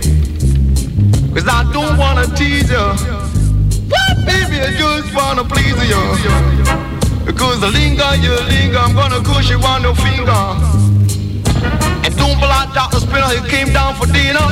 Cause 1.34 1.48
I 1.48 1.63
don't 1.74 1.98
wanna 1.98 2.28
tease 2.36 2.70
you. 2.70 2.78
What, 3.90 4.26
baby, 4.26 4.62
I 4.62 4.72
just 4.78 5.16
wanna 5.16 5.44
please 5.44 5.78
you. 5.90 6.96
Because 7.28 7.60
the 7.60 7.68
linger, 7.68 8.16
you 8.24 8.32
linger, 8.48 8.78
I'm 8.78 8.96
gonna 8.96 9.22
push 9.22 9.50
you 9.50 9.60
on 9.60 9.82
your 9.84 9.94
finger. 9.96 10.42
And 12.06 12.16
don't 12.16 12.40
like 12.40 12.74
Dr. 12.74 13.02
Spinner, 13.02 13.28
he 13.36 13.50
came 13.50 13.74
down 13.74 13.96
for 13.96 14.08
dinner 14.08 14.48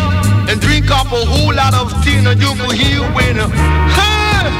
and 0.50 0.60
drink 0.60 0.92
up 0.92 1.08
a 1.08 1.24
whole 1.26 1.54
lot 1.56 1.74
of 1.74 1.90
tea, 2.04 2.20
you 2.20 2.52
could 2.60 2.76
hear 2.76 3.02
when. 3.16 3.38
Hey! 3.96 4.52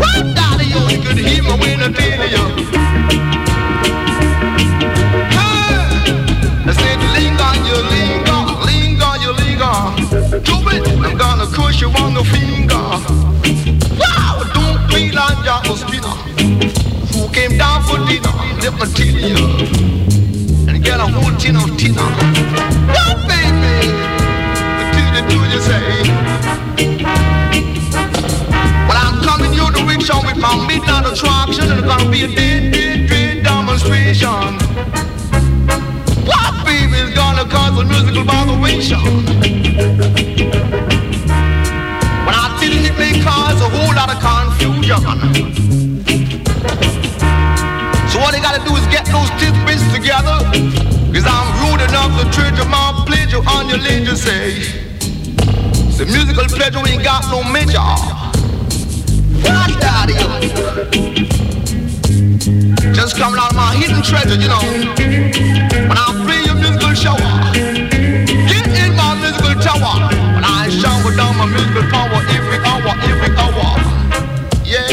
What, 0.00 0.34
daddy, 0.34 0.72
you 0.72 1.02
could 1.04 1.18
hear 1.18 1.42
me 1.42 1.54
when 1.60 1.80
I 1.82 1.92
tell 1.92 2.28
you. 2.34 2.44
I 6.62 6.72
said, 6.80 7.00
linger, 7.14 7.52
you 7.68 7.78
linger, 7.92 8.40
linger, 8.68 9.12
you 9.20 9.30
linger. 9.42 9.76
Do 10.48 10.56
it, 10.74 10.82
I'm 11.04 11.16
gonna 11.18 11.46
push 11.46 11.80
you 11.82 11.90
on 11.90 12.14
the 12.14 12.24
finger. 12.24 13.29
What, 21.50 23.18
baby? 23.26 23.90
Do 25.28 25.38
you 25.50 25.60
say. 25.60 25.82
Well, 28.86 28.96
I'm 28.96 29.20
coming 29.24 29.52
you 29.52 29.66
the 29.72 29.84
rickshaw 29.84 30.24
with 30.24 30.36
my 30.36 30.54
midnight 30.68 31.06
attraction, 31.10 31.70
and 31.70 31.80
it's 31.80 31.88
gonna 31.88 32.08
be 32.08 32.22
a 32.22 32.28
dead, 32.28 32.72
dead, 32.72 33.42
demonstration. 33.42 34.58
What, 36.24 36.64
baby, 36.64 36.98
is 37.02 37.14
gonna 37.14 37.44
cause 37.50 37.78
a 37.80 37.84
musical? 37.84 38.24
When 42.26 42.34
I 42.34 42.46
tell 42.60 42.72
it 42.72 42.96
may 42.96 43.20
cause 43.24 43.60
a 43.60 43.68
whole 43.74 43.94
lot 43.98 44.08
of 44.14 44.20
confusion. 44.22 45.04
So 48.08 48.18
they 48.30 48.40
gotta 48.40 48.62
do 48.64 48.76
is 48.76 48.86
get 48.86 49.06
those 49.06 49.30
together. 49.92 50.99
Rude 52.00 52.08
enough 52.08 52.22
to 52.22 52.30
treasure 52.30 52.68
my 52.68 53.04
pleasure 53.06 53.42
on 53.48 53.68
your 53.68 53.78
say. 54.16 54.60
The 55.98 56.06
musical 56.06 56.44
pleasure 56.44 56.82
ain't 56.88 57.04
got 57.04 57.24
no 57.30 57.42
measure. 57.44 57.80
What 59.44 59.70
of? 59.80 60.40
Just 62.94 63.16
coming 63.16 63.38
out 63.38 63.50
of 63.50 63.56
my 63.56 63.74
hidden 63.76 64.02
treasure, 64.02 64.36
you 64.36 64.48
know. 64.48 64.60
When 65.88 65.98
I 65.98 66.12
play 66.24 66.42
your 66.44 66.54
musical 66.54 66.94
shower. 66.94 67.52
Get 67.52 68.66
in 68.66 68.96
my 68.96 69.14
musical 69.20 69.54
tower. 69.60 70.08
When 70.34 70.44
I 70.44 70.70
shower 70.70 71.14
down 71.14 71.36
my 71.36 71.46
musical 71.46 71.82
power 71.90 72.22
every 72.32 72.58
hour, 72.64 72.94
every 73.10 73.36
hour. 73.36 73.76
Yeah. 74.64 74.88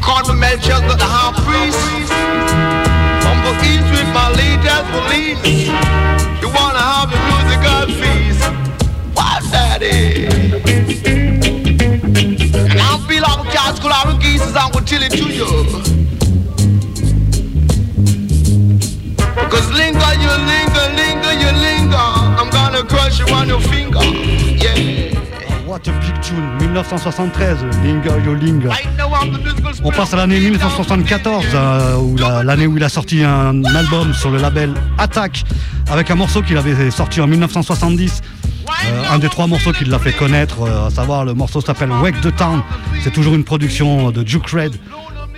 Cardinal 0.00 0.36
Melchizedek, 0.36 0.98
the 0.98 1.04
high 1.04 1.32
priest. 1.44 2.09
Latest 4.60 4.90
police. 4.92 5.68
You 6.42 6.48
wanna 6.52 6.80
have 6.80 7.10
your 7.10 7.22
musical 7.30 7.86
feast? 7.98 8.44
What 9.14 9.42
that 9.52 9.80
is? 9.80 10.34
And 12.70 12.78
I'll 12.80 13.06
be 13.08 13.20
like 13.20 13.38
a 13.38 13.50
cat 13.50 13.76
school 13.76 13.90
out 13.90 14.08
of 14.08 14.20
geese 14.20 14.42
I 14.54 14.70
will 14.74 14.82
tell 14.82 15.02
it 15.02 15.12
to 15.12 15.28
you. 15.32 15.46
Cause 19.48 19.70
linger, 19.72 20.12
you 20.20 20.32
linger, 20.52 20.86
linger, 21.00 21.32
you 21.42 21.50
linger. 21.66 21.96
I'm 21.96 22.50
gonna 22.50 22.84
crush 22.84 23.18
you 23.18 23.26
on 23.34 23.48
your 23.48 23.60
finger. 23.60 24.02
Yeah. 24.02 25.19
What 26.10 26.16
a 26.16 26.22
big 26.22 26.22
tune, 26.22 26.56
1973, 26.58 27.58
Linger 27.84 28.24
Yo 28.24 28.32
musical 28.34 28.72
On 29.84 29.90
passe 29.90 30.12
à 30.12 30.16
l'année 30.16 30.40
1974, 30.40 31.44
euh, 31.54 31.96
où 31.98 32.16
la- 32.16 32.42
l'année 32.42 32.66
où 32.66 32.76
il 32.76 32.82
a 32.84 32.88
sorti 32.88 33.22
un 33.22 33.62
album 33.64 34.12
sur 34.14 34.30
le 34.30 34.38
label 34.38 34.74
Attack, 34.98 35.44
avec 35.90 36.10
un 36.10 36.16
morceau 36.16 36.42
qu'il 36.42 36.56
avait 36.56 36.90
sorti 36.90 37.20
en 37.20 37.26
1970. 37.28 38.22
Euh, 38.86 39.02
un 39.12 39.18
des 39.18 39.28
trois 39.28 39.46
morceaux 39.46 39.72
qui 39.72 39.84
l'a 39.84 39.98
fait 39.98 40.12
connaître, 40.12 40.62
euh, 40.62 40.86
à 40.88 40.90
savoir 40.90 41.24
le 41.24 41.34
morceau 41.34 41.60
s'appelle 41.60 41.90
Wake 41.92 42.20
the 42.22 42.34
Town. 42.34 42.62
C'est 43.02 43.12
toujours 43.12 43.34
une 43.34 43.44
production 43.44 44.10
de 44.10 44.22
Duke 44.22 44.48
Red. 44.50 44.74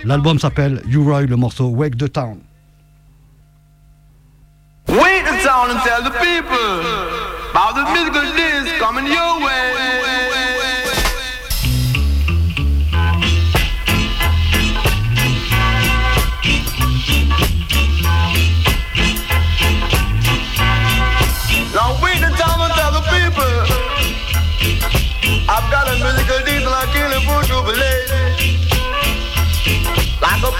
L'album 0.05 0.39
s'appelle 0.39 0.81
You 0.87 1.03
Roy, 1.03 1.23
le 1.27 1.35
morceau 1.35 1.67
Wake 1.67 1.97
the 1.97 2.11
Town. 2.11 2.37
Wait 4.87 5.23
the 5.23 5.43
town 5.43 5.69
and 5.71 5.79
tell 5.83 6.03
the 6.03 6.11
people 6.11 6.81
about 7.53 7.73
the 7.75 7.85
musical 7.93 8.21
disc 8.35 8.77
coming 8.79 9.05
your 9.07 9.39
way. 9.45 9.92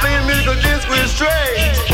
Plain 0.04 0.26
musical 0.28 0.56
disc 0.56 0.90
with 0.90 1.08
strings 1.08 1.93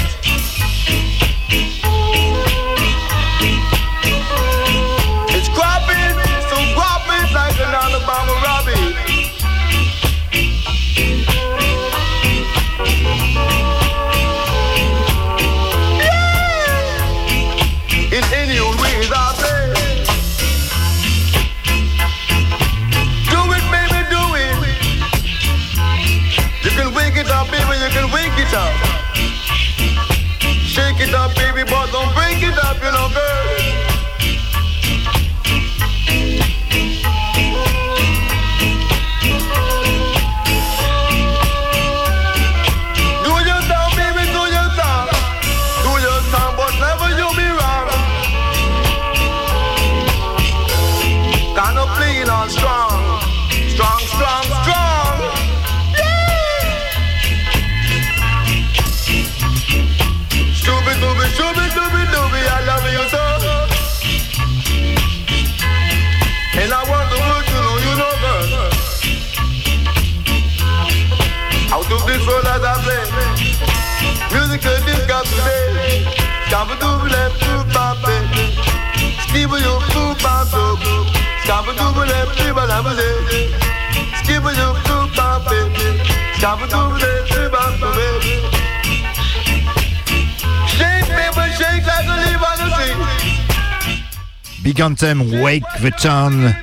Big 94.62 94.82
Anthem, 94.82 95.42
Wake 95.42 95.64
the 95.82 95.94
Town, 96.02 96.56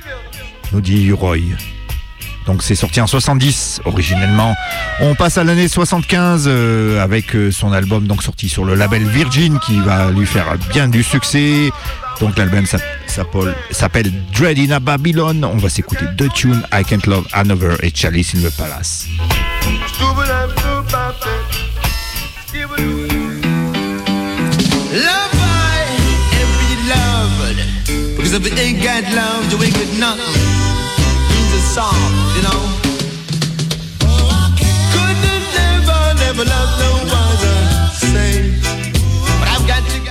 nous 0.71 0.81
dit 0.81 1.11
Roy. 1.11 1.37
Donc 2.47 2.63
c'est 2.63 2.73
sorti 2.73 2.99
en 2.99 3.05
70 3.05 3.81
originellement. 3.85 4.55
On 5.01 5.13
passe 5.13 5.37
à 5.37 5.43
l'année 5.43 5.67
75 5.67 6.45
euh, 6.47 7.03
avec 7.03 7.35
euh, 7.35 7.51
son 7.51 7.71
album 7.73 8.07
donc 8.07 8.23
sorti 8.23 8.49
sur 8.49 8.65
le 8.65 8.73
label 8.73 9.03
Virgin 9.03 9.59
qui 9.59 9.79
va 9.81 10.09
lui 10.09 10.25
faire 10.25 10.57
bien 10.71 10.87
du 10.87 11.03
succès. 11.03 11.69
Donc 12.19 12.37
l'album 12.37 12.65
s'appelle 12.65 12.96
s'appelle 13.71 14.11
Dread 14.31 14.59
in 14.59 14.71
a 14.71 14.79
Babylon. 14.79 15.43
On 15.43 15.57
va 15.57 15.69
s'écouter 15.69 16.05
deux 16.17 16.29
tunes, 16.29 16.61
I 16.71 16.83
Can't 16.83 17.05
Love 17.07 17.25
Another 17.33 17.77
et 17.81 17.91
Chalice 17.93 18.33
in 18.33 18.41
the 18.41 18.51
Palace. 18.51 19.07
Love 24.89 25.33
I 25.35 25.85
and 26.39 26.51
be 26.59 26.69
loved 26.89 28.17
Because 28.17 28.33
if 28.33 28.43
you 28.45 28.57
ain't 28.57 28.81
got 28.81 29.03
love, 29.13 29.51
you 29.51 29.63
ain't 29.63 29.73
got 29.73 29.91
nothing 29.99 30.41
He's 31.29 31.53
a 31.53 31.61
song, 31.75 32.01
you 32.35 32.41
know? 32.43 32.61
Oh, 34.03 34.55
Couldn't 34.93 35.45
never, 35.53 36.01
never 36.23 36.45
love 36.45 36.71
no 36.79 36.91
other 37.13 37.57
Same 37.93 38.66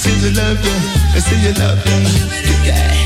I 0.00 0.02
still 0.02 0.16
you 0.16 0.30
love 0.32 0.64
me. 0.64 0.70
I 1.12 1.18
still 1.18 1.38
you 1.40 1.52
love 1.60 1.84
me. 1.84 2.66
Yeah. 2.66 2.99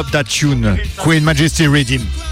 Drop 0.00 0.12
That 0.12 0.28
Tune. 0.30 0.80
Queen 0.96 1.22
Majesty 1.22 1.66
Redeem. 1.68 2.29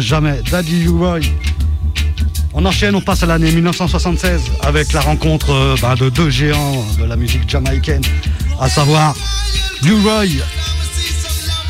Jamais. 0.00 0.40
Daddy 0.50 0.84
U-Roy. 0.84 1.20
On 2.54 2.64
enchaîne, 2.64 2.94
on 2.94 3.00
passe 3.00 3.22
à 3.22 3.26
l'année 3.26 3.50
1976 3.50 4.42
avec 4.62 4.92
la 4.92 5.00
rencontre 5.00 5.50
euh, 5.50 5.74
bah, 5.80 5.94
de 5.98 6.08
deux 6.08 6.30
géants 6.30 6.84
de 6.98 7.04
la 7.04 7.16
musique 7.16 7.48
jamaïcaine, 7.48 8.02
à 8.60 8.68
savoir 8.68 9.14
U-Roy 9.84 10.42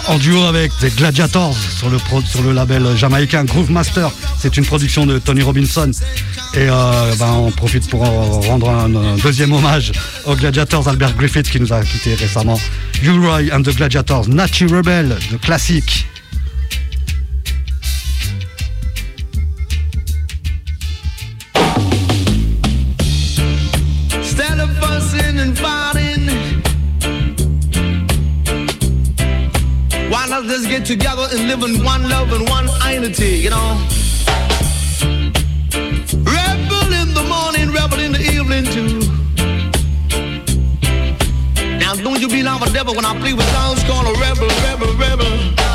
en 0.09 0.19
duo 0.19 0.43
avec 0.45 0.73
The 0.79 0.95
Gladiators 0.97 1.57
sur 1.57 2.43
le, 2.43 2.53
label 2.53 2.97
jamaïcain 2.97 3.45
Groove 3.45 3.71
Master. 3.71 4.11
C'est 4.39 4.57
une 4.57 4.65
production 4.65 5.07
de 5.07 5.19
Tony 5.19 5.43
Robinson. 5.43 5.91
Et 6.55 6.67
euh, 6.69 7.15
ben, 7.19 7.33
on 7.33 7.51
profite 7.51 7.89
pour 7.89 8.03
en 8.03 8.41
rendre 8.41 8.71
un, 8.71 9.17
deuxième 9.23 9.53
hommage 9.53 9.93
aux 10.25 10.35
Gladiators, 10.35 10.89
Albert 10.89 11.15
Griffith 11.15 11.51
qui 11.51 11.61
nous 11.61 11.73
a 11.73 11.83
quittés 11.83 12.15
récemment. 12.15 12.59
U-Roy 13.03 13.53
and 13.53 13.63
the 13.63 13.77
Gladiators, 13.77 14.29
Nachi 14.29 14.67
Rebel, 14.67 15.17
le 15.31 15.39
classique. 15.39 16.07
And 31.33 31.49
live 31.49 31.63
in 31.63 31.85
one 31.85 32.09
love 32.09 32.33
and 32.33 32.49
one 32.49 32.69
unity, 32.93 33.37
you 33.39 33.51
know? 33.51 33.87
Rebel 36.25 36.93
in 37.01 37.13
the 37.13 37.25
morning, 37.29 37.71
rebel 37.71 37.99
in 37.99 38.13
the 38.13 38.21
evening 38.21 38.65
too. 38.65 39.01
Now 41.79 41.95
don't 41.95 42.21
you 42.21 42.29
be 42.29 42.43
like 42.43 42.63
a 42.67 42.73
devil 42.73 42.95
when 42.95 43.05
I 43.05 43.19
play 43.19 43.35
with 43.35 43.49
sounds 43.51 43.83
called 43.85 44.07
a 44.07 44.21
rebel, 44.21 44.49
rebel, 44.65 44.95
rebel. 44.97 45.68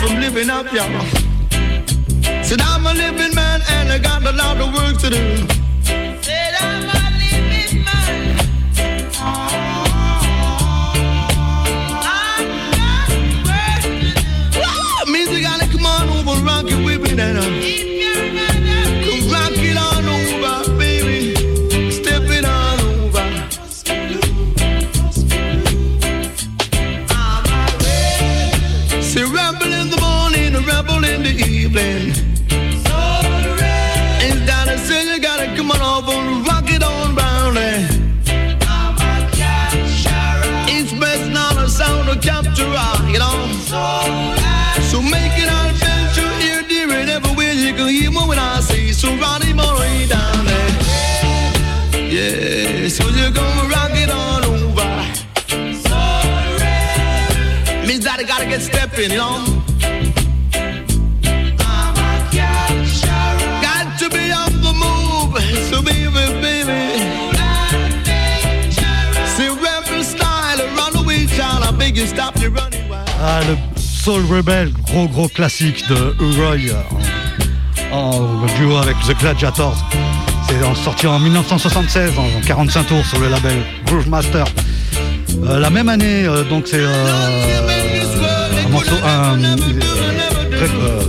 From 0.00 0.18
living 0.18 0.48
up, 0.48 0.72
y'all. 0.72 1.04
Said 2.42 2.60
I'm 2.62 2.86
a 2.86 2.94
living 2.94 3.34
man 3.34 3.60
and 3.68 3.92
I 3.92 3.98
got 3.98 4.22
a 4.24 4.32
lot 4.32 4.56
of 4.58 4.72
work 4.74 4.98
to 5.02 5.10
do. 5.10 5.59
Classique 75.34 75.86
de 75.88 76.14
U-Roy 76.20 76.74
en, 77.92 77.96
en 77.96 78.46
duo 78.58 78.76
avec 78.76 78.96
The 79.06 79.18
Gladiators. 79.18 79.76
C'est 80.48 80.82
sorti 80.82 81.06
en 81.06 81.18
1976, 81.18 82.12
en 82.18 82.46
45 82.46 82.86
tours 82.86 83.06
sur 83.06 83.18
le 83.20 83.28
label 83.28 83.58
Groove 83.86 84.08
Master. 84.08 84.44
Euh, 85.44 85.58
la 85.58 85.70
même 85.70 85.88
année, 85.88 86.24
euh, 86.24 86.42
donc 86.44 86.64
c'est 86.66 86.80
euh, 86.80 87.68
un 88.66 88.68
morceau, 88.68 88.96
un, 89.04 89.38
euh, 89.42 90.66
euh, 90.68 91.00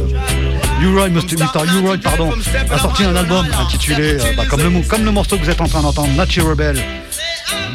U-Roy, 0.82 1.10
Mr. 1.10 1.36
U-Roy, 1.78 1.98
pardon, 1.98 2.32
a 2.70 2.78
sorti 2.78 3.04
un 3.04 3.16
album 3.16 3.46
intitulé, 3.60 4.18
euh, 4.20 4.34
bah, 4.38 4.44
comme, 4.50 4.62
le, 4.62 5.12
morceau 5.12 5.38
que 5.38 5.44
vous 5.44 5.50
êtes 5.50 5.62
en 5.62 5.68
train 5.68 5.82
d'entendre, 5.82 6.10
Nachi 6.16 6.42
Rebel, 6.42 6.82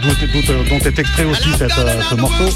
dont, 0.03 0.79
est 0.79 0.99
extrait 0.99 1.25
aussi 1.25 1.51
euh, 1.61 1.69
ce 2.09 2.15
morceau. 2.15 2.49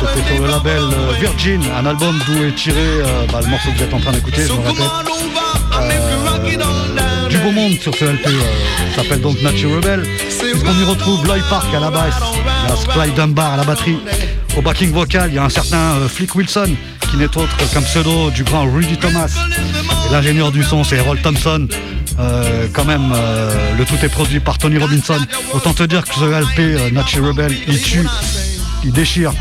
C'était 0.00 0.34
sur 0.34 0.42
le 0.42 0.50
label 0.50 0.82
euh, 0.82 1.12
Virgin, 1.20 1.62
un 1.76 1.86
album 1.86 2.18
d'où 2.26 2.44
est 2.44 2.54
tiré 2.54 2.76
euh, 2.78 3.26
bah, 3.30 3.40
le 3.42 3.48
morceau 3.48 3.70
que 3.70 3.78
vous 3.78 3.82
êtes 3.84 3.94
en 3.94 4.00
train 4.00 4.12
d'écouter, 4.12 4.42
je 4.46 4.52
me 4.52 4.58
répète. 4.58 4.82
on 4.82 5.78
on 5.78 6.56
down. 6.56 7.28
Du 7.28 7.38
beau 7.38 7.50
monde 7.50 7.74
sur 7.80 7.94
ce 7.94 8.04
LP, 8.04 8.26
euh, 8.26 8.94
s'appelle 8.96 9.20
donc 9.20 9.40
Nachi 9.42 9.66
Rebel. 9.66 10.02
Puisqu'on 10.02 10.80
y 10.80 10.84
retrouve 10.84 11.24
Lloyd 11.26 11.44
Park 11.48 11.72
à 11.74 11.80
la 11.80 11.90
basse, 11.90 12.14
il 13.06 13.14
Dunbar 13.14 13.52
à 13.52 13.56
la 13.56 13.64
batterie. 13.64 13.98
Au 14.56 14.62
backing 14.62 14.90
vocal, 14.90 15.30
il 15.30 15.36
y 15.36 15.38
a 15.38 15.44
un 15.44 15.48
certain 15.48 15.96
euh, 15.96 16.08
Flick 16.08 16.34
Wilson, 16.34 16.74
qui 17.10 17.16
n'est 17.16 17.36
autre 17.36 17.56
qu'un 17.72 17.82
pseudo 17.82 18.30
du 18.30 18.42
grand 18.42 18.64
Rudy 18.70 18.96
Thomas. 18.96 19.30
L'ingénieur 20.10 20.50
du 20.50 20.64
son, 20.64 20.82
c'est 20.82 20.96
Errol 20.96 21.20
Thompson. 21.20 21.68
Euh, 22.18 22.66
quand 22.72 22.84
même, 22.84 23.12
euh, 23.14 23.76
le 23.78 23.84
tout 23.84 23.94
est 24.02 24.08
produit 24.08 24.40
par 24.40 24.58
Tony 24.58 24.78
Robinson. 24.78 25.18
Autant 25.54 25.72
te 25.72 25.84
dire 25.84 26.04
que 26.04 26.14
ce 26.14 26.24
LP, 26.24 26.58
euh, 26.58 26.90
Nachi 26.90 27.20
Rebel, 27.20 27.56
il 27.68 27.80
tue, 27.80 28.06
il 28.84 28.92
déchire. 28.92 29.32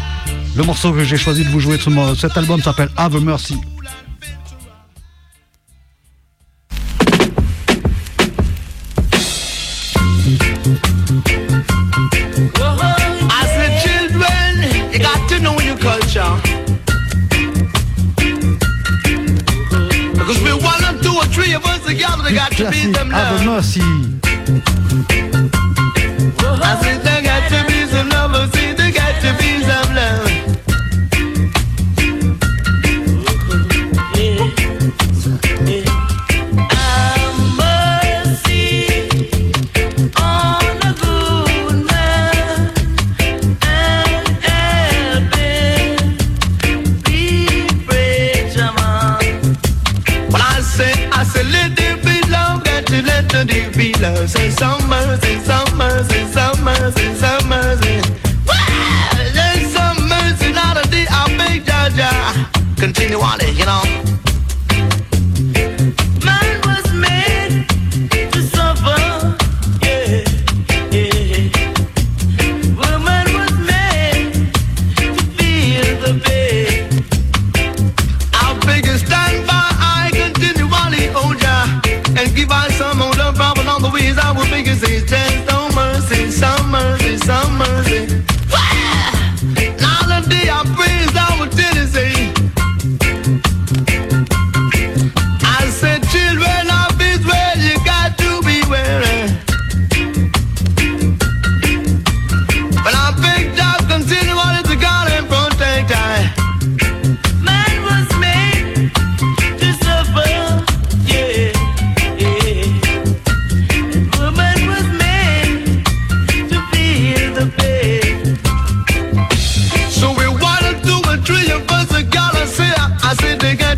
Le 0.56 0.64
morceau 0.64 0.92
que 0.92 1.04
j'ai 1.04 1.18
choisi 1.18 1.44
de 1.44 1.50
vous 1.50 1.60
jouer 1.60 1.78
de 1.78 1.82
ce 1.82 2.16
cet 2.16 2.38
album 2.38 2.62
s'appelle 2.62 2.90
Have 2.98 3.16
a 3.16 3.20
Mercy. 3.20 3.56
I 13.32 13.46
said, 13.56 13.82
children, 13.84 14.92
you 14.92 15.00
got 15.00 15.30
to 15.30 15.40
know 15.40 15.60
your 15.60 15.78
culture. 15.78 16.36
Because 20.14 20.42
we're 20.44 20.58
one 20.58 20.84
or 20.84 21.02
two 21.02 21.16
or 21.16 21.26
three 21.26 21.54
of 21.54 21.66
us 21.66 21.86
together, 21.86 22.24
they 22.24 22.34
got 22.36 22.52
to 22.52 22.58
be 22.58 22.64
Classique, 22.64 22.94
them 22.94 23.10
Have 23.12 23.42
a. 23.42 23.46
Mercy. 23.46 23.82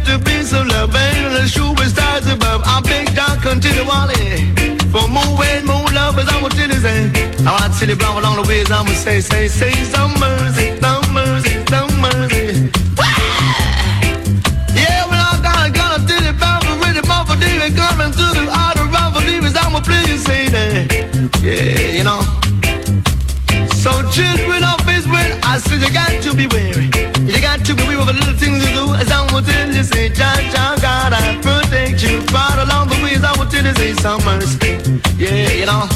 to 0.05 0.17
be 0.19 0.43
so 0.43 0.61
loving. 0.63 1.33
The 1.33 1.47
shooting 1.47 1.89
stars 1.89 2.27
above. 2.27 2.61
I 2.65 2.81
big 2.81 3.13
down 3.15 3.39
continually. 3.39 4.51
For 4.91 5.07
more 5.07 5.43
and 5.45 5.65
more 5.65 5.87
lovers, 5.91 6.27
I 6.27 6.37
I 6.37 6.43
was 6.43 6.53
citizen. 6.53 7.11
I 7.47 7.51
want 7.51 7.71
to 7.71 7.79
see 7.79 7.85
the 7.85 7.95
blow 7.95 8.19
along 8.19 8.41
the 8.41 8.47
ways. 8.47 8.69
I'm 8.71 8.85
going 8.85 8.97
to 8.97 9.01
say, 9.01 9.21
say, 9.21 9.47
say 9.47 9.71
some 9.93 10.13
mercy, 10.19 10.75
some 10.81 11.05
mercy, 11.13 11.53
some 11.69 11.93
mercy. 12.01 12.69
yeah, 14.75 15.05
well, 15.07 15.21
I 15.21 15.39
got, 15.41 15.73
got 15.73 16.07
to 16.07 16.15
the 16.25 16.33
power 16.39 16.73
with 16.81 16.95
the 16.99 17.05
mother 17.07 17.37
demon 17.39 17.71
coming 17.75 18.11
to 18.11 18.25
the 18.35 18.45
outer 18.51 18.85
rival 18.91 19.21
demons. 19.21 19.55
I'm 19.55 19.71
going 19.71 19.83
to 19.83 19.89
please 19.89 20.23
say 20.25 20.49
that. 20.49 20.83
Yeah, 21.41 21.97
you 21.97 22.03
know. 22.03 22.21
So 23.81 23.91
children 24.11 24.63
of 24.63 24.80
I 25.51 25.57
said 25.57 25.81
you 25.81 25.91
got 25.91 26.23
to 26.23 26.33
be 26.33 26.47
wary. 26.47 26.85
You 27.27 27.41
got 27.41 27.65
to 27.65 27.75
be 27.75 27.83
wary 27.83 27.99
of 27.99 28.07
the 28.07 28.13
little 28.13 28.35
things 28.35 28.63
you 28.63 28.73
do. 28.73 28.93
As 28.93 29.11
I 29.11 29.21
will 29.33 29.41
tell 29.41 29.67
you, 29.67 29.83
say, 29.83 30.07
Jah 30.07 30.39
Jah 30.49 30.77
God, 30.79 31.11
I 31.11 31.35
protect 31.43 32.01
you. 32.03 32.21
But 32.31 32.57
along 32.57 32.87
the 32.87 32.97
ways 33.03 33.21
I 33.21 33.37
will 33.37 33.51
tell 33.51 33.65
you, 33.65 33.75
say, 33.75 33.91
some 33.95 34.23
mercy. 34.23 34.79
Yeah, 35.17 35.51
you 35.51 35.65
know. 35.65 35.89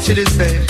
till 0.00 0.18
it's 0.18 0.36
there. 0.36 0.66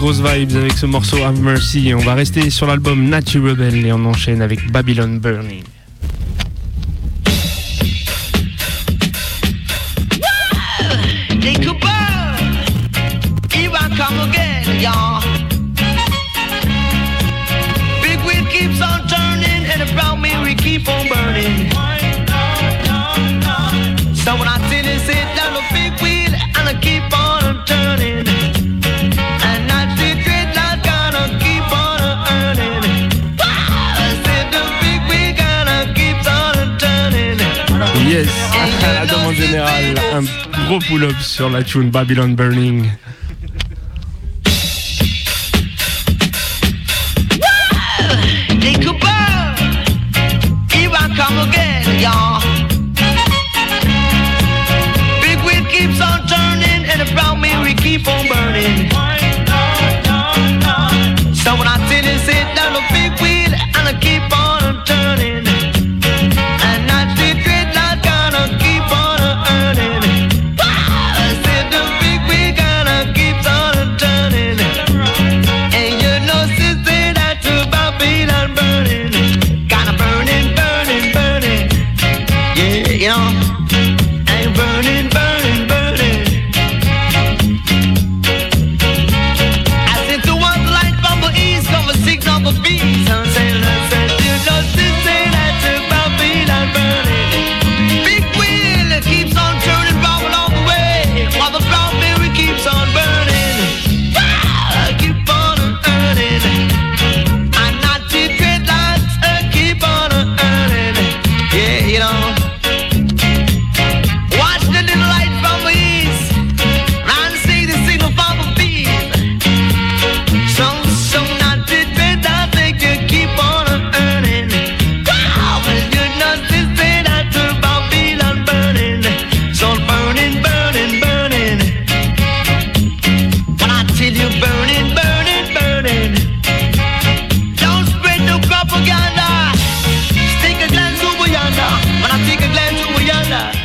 grosse 0.00 0.22
vibes 0.22 0.56
avec 0.56 0.72
ce 0.72 0.86
morceau 0.86 1.22
Have 1.22 1.40
Mercy. 1.40 1.88
et 1.88 1.94
On 1.94 1.98
va 1.98 2.14
rester 2.14 2.48
sur 2.48 2.66
l'album 2.66 3.08
Natural 3.10 3.50
Rebel 3.50 3.84
et 3.84 3.92
on 3.92 4.04
enchaîne 4.06 4.40
avec 4.40 4.72
Babylon 4.72 5.18
Burning. 5.18 5.62
gros 40.70 40.78
pull-up 40.86 41.18
sur 41.20 41.50
la 41.50 41.64
tune 41.64 41.90
Babylon 41.90 42.28
Burning. 42.36 42.88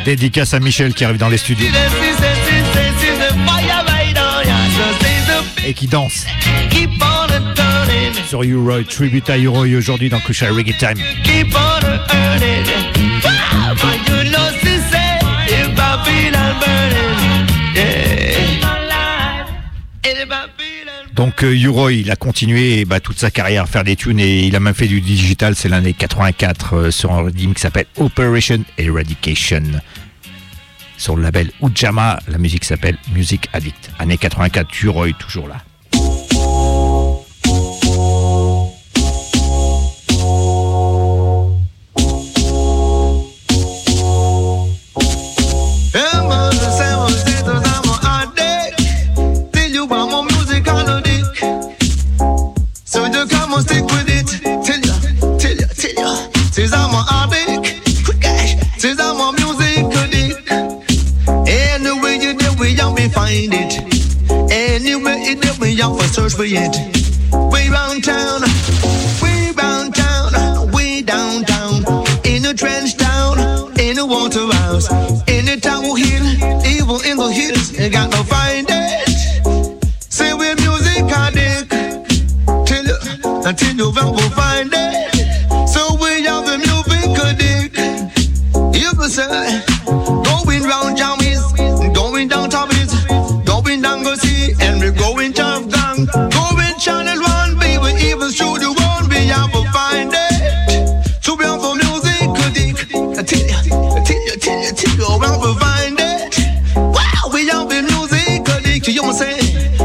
Dédicace 0.06 0.54
à 0.54 0.60
Michel 0.60 0.94
qui 0.94 1.04
arrive 1.04 1.18
dans 1.18 1.28
les 1.28 1.36
studios. 1.36 1.66
Et 5.66 5.74
qui 5.74 5.88
danse. 5.88 6.24
Sur 8.28 8.44
Uroy, 8.44 8.84
tribute 8.84 9.28
à 9.28 9.36
Uroy 9.36 9.74
aujourd'hui 9.76 10.08
dans 10.08 10.20
Kusha 10.20 10.46
Reggae 10.52 10.76
Time. 10.78 10.94
Donc 21.16 21.42
euh, 21.42 21.56
Uroy, 21.56 21.94
il 21.94 22.10
a 22.10 22.16
continué 22.16 22.84
bah, 22.84 23.00
toute 23.00 23.18
sa 23.18 23.30
carrière 23.30 23.62
à 23.62 23.66
faire 23.66 23.84
des 23.84 23.96
tunes 23.96 24.20
et 24.20 24.40
il 24.40 24.54
a 24.54 24.60
même 24.60 24.74
fait 24.74 24.86
du 24.86 25.00
digital, 25.00 25.56
c'est 25.56 25.70
l'année 25.70 25.94
84 25.94 26.74
euh, 26.76 26.90
sur 26.90 27.10
un 27.10 27.26
album 27.26 27.54
qui 27.54 27.60
s'appelle 27.60 27.86
Operation 27.96 28.62
Eradication 28.76 29.62
sur 30.96 31.16
le 31.16 31.22
label 31.22 31.50
Ujama. 31.62 32.18
La 32.28 32.38
musique 32.38 32.64
s'appelle 32.64 32.98
Music 33.12 33.48
Addict. 33.52 33.90
Année 33.98 34.18
84, 34.18 34.68
Turoy 34.68 35.12
toujours 35.18 35.48
là. 35.48 35.56
out 65.86 66.00
for 66.00 66.08
search 66.08 66.34
for 66.34 66.44
it. 66.44 66.74
Way 67.52 67.68
round 67.68 68.02
town, 68.04 68.40
way 69.22 69.52
round 69.56 69.94
town, 69.94 70.70
way 70.72 71.02
downtown. 71.02 71.84
In 72.24 72.44
a 72.44 72.54
trench 72.54 72.96
town, 72.96 73.34
in 73.78 73.98
a 73.98 74.06
water 74.06 74.46
house, 74.60 74.86
in 75.28 75.48
a 75.48 75.56
tower 75.60 75.96
hill, 76.02 76.26
evil 76.74 77.00
in 77.10 77.16
the 77.16 77.30
hills. 77.38 77.78
You 77.78 77.90
gotta 77.90 78.22
find 78.24 78.66
it. 78.68 79.08
Say 80.08 80.32
we're 80.34 80.56
music 80.56 81.04
addict 81.24 81.70
till 82.66 82.86
until 83.46 83.74
you 83.76 83.90
will 83.90 84.30
find. 84.30 84.45
Say, 109.26 109.40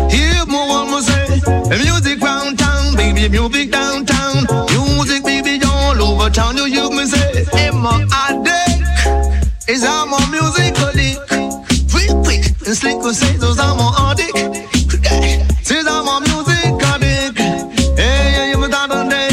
hear 0.09 0.45
more 0.45 1.01
say, 1.01 1.41
music 1.69 2.21
round 2.21 2.59
town, 2.59 2.95
baby, 2.95 3.27
music 3.29 3.71
downtown, 3.71 4.45
music, 4.69 5.23
baby, 5.23 5.59
all 5.65 6.01
over 6.01 6.29
town. 6.29 6.57
You 6.57 6.65
hear 6.65 6.89
me 6.89 7.05
say, 7.05 7.45
Emma 7.53 8.05
addict 8.13 9.69
is 9.69 9.83
I'm 9.83 10.13
a 10.13 10.19
music 10.29 10.77
addict. 10.85 11.19
Real 11.93 12.23
quick 12.23 12.45
and 12.67 12.75
slick 12.75 12.97
will 12.97 13.13
say 13.13 13.35
those 13.37 13.59
I'm 13.59 13.79
a 13.79 13.87
addict. 14.07 14.37
Says 15.65 15.87
I'm 15.87 16.07
a 16.07 16.19
music 16.21 16.73
addict. 16.91 17.39
Hey, 17.99 18.33
yeah, 18.35 18.45
you 18.51 18.57
me 18.57 18.67
down 18.69 18.91
on 18.91 19.09
day. 19.09 19.29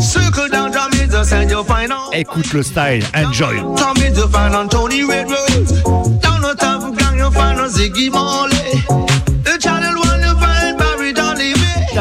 Circle 0.00 0.48
down, 0.48 0.70
drum 0.70 0.90
it, 0.94 1.10
just 1.10 1.32
and 1.32 1.50
you'll 1.50 1.64
find 1.64 1.92
out. 1.92 2.12
Écoute 2.14 2.52
le 2.54 2.62
style, 2.62 3.02
enjoy. 3.14 3.56
Tom 3.76 3.96
is 3.98 4.16
you 4.16 4.28
find 4.28 4.54
on 4.54 4.68
Tony 4.68 5.04
Red 5.04 5.30
Rose. 5.30 5.82
Down 6.20 6.40
the 6.42 6.54
top 6.58 6.96
gang 6.98 7.18
you 7.18 7.30
find 7.30 7.60
on 7.60 7.68
Ziggy 7.68 8.10
Marley. 8.10 8.51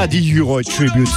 Daddy 0.01 0.17
U-Roy 0.17 0.63
Tribute. 0.63 1.07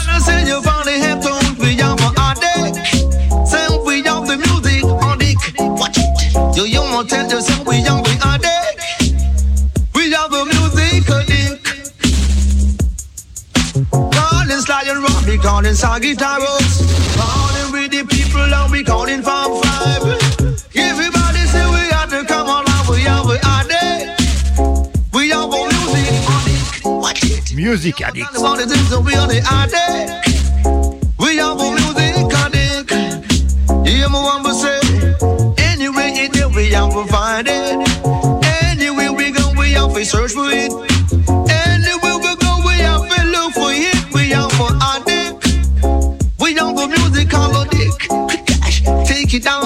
Calling 15.42 15.74
Taros. 16.16 17.16
Calling 17.16 17.72
with 17.72 17.90
the 17.90 18.04
people 18.04 18.40
and 18.40 18.72
we 18.72 18.82
calling 18.84 19.22
Farm 19.22 19.60
Five. 19.62 20.23
Music 27.64 27.98
Addict. 28.02 28.26
Talking 28.26 28.40
about 28.40 28.58
the 28.58 28.66
things 28.66 28.90
that 28.90 29.00
we 29.00 29.14
are 29.14 29.26
the 29.26 29.40
have 31.40 31.56
a 31.56 31.68
music 31.72 32.28
addict. 32.44 32.92
Hear 33.88 34.04
me 34.12 34.20
one 34.20 34.44
say, 34.52 34.84
anyway 35.72 36.12
it 36.28 36.36
we 36.54 36.68
have 36.76 36.92
to 36.92 37.06
find 37.08 37.48
it. 37.48 37.80
Anyway 38.68 39.08
we 39.08 39.32
go, 39.32 39.50
we 39.56 39.72
have 39.72 39.94
to 39.94 40.04
search 40.04 40.32
for 40.32 40.52
it. 40.52 40.68
Anywhere 41.48 42.20
we 42.20 42.36
go, 42.36 42.52
we 42.68 42.84
have 42.84 43.08
to 43.08 43.18
look 43.32 43.56
for 43.56 43.72
it. 43.72 43.96
We 44.12 44.28
have 44.36 44.52
addict. 44.84 45.48
We 46.36 46.52
have 46.60 46.76
a 46.76 46.84
music 46.84 47.32
addict. 47.32 49.08
Take 49.08 49.32
it 49.32 49.42
down 49.42 49.63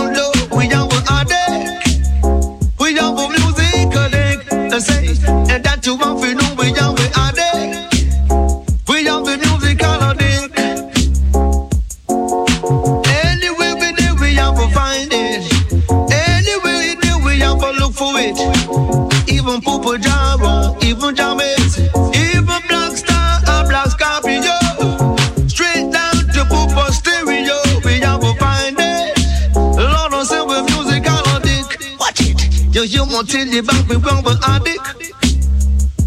You 32.79 32.85
human 32.85 33.27
till 33.27 33.45
the 33.51 33.61
back, 33.61 33.89
we 33.89 33.97
wrong, 33.97 34.23
but 34.23 34.39
addict. 34.47 34.79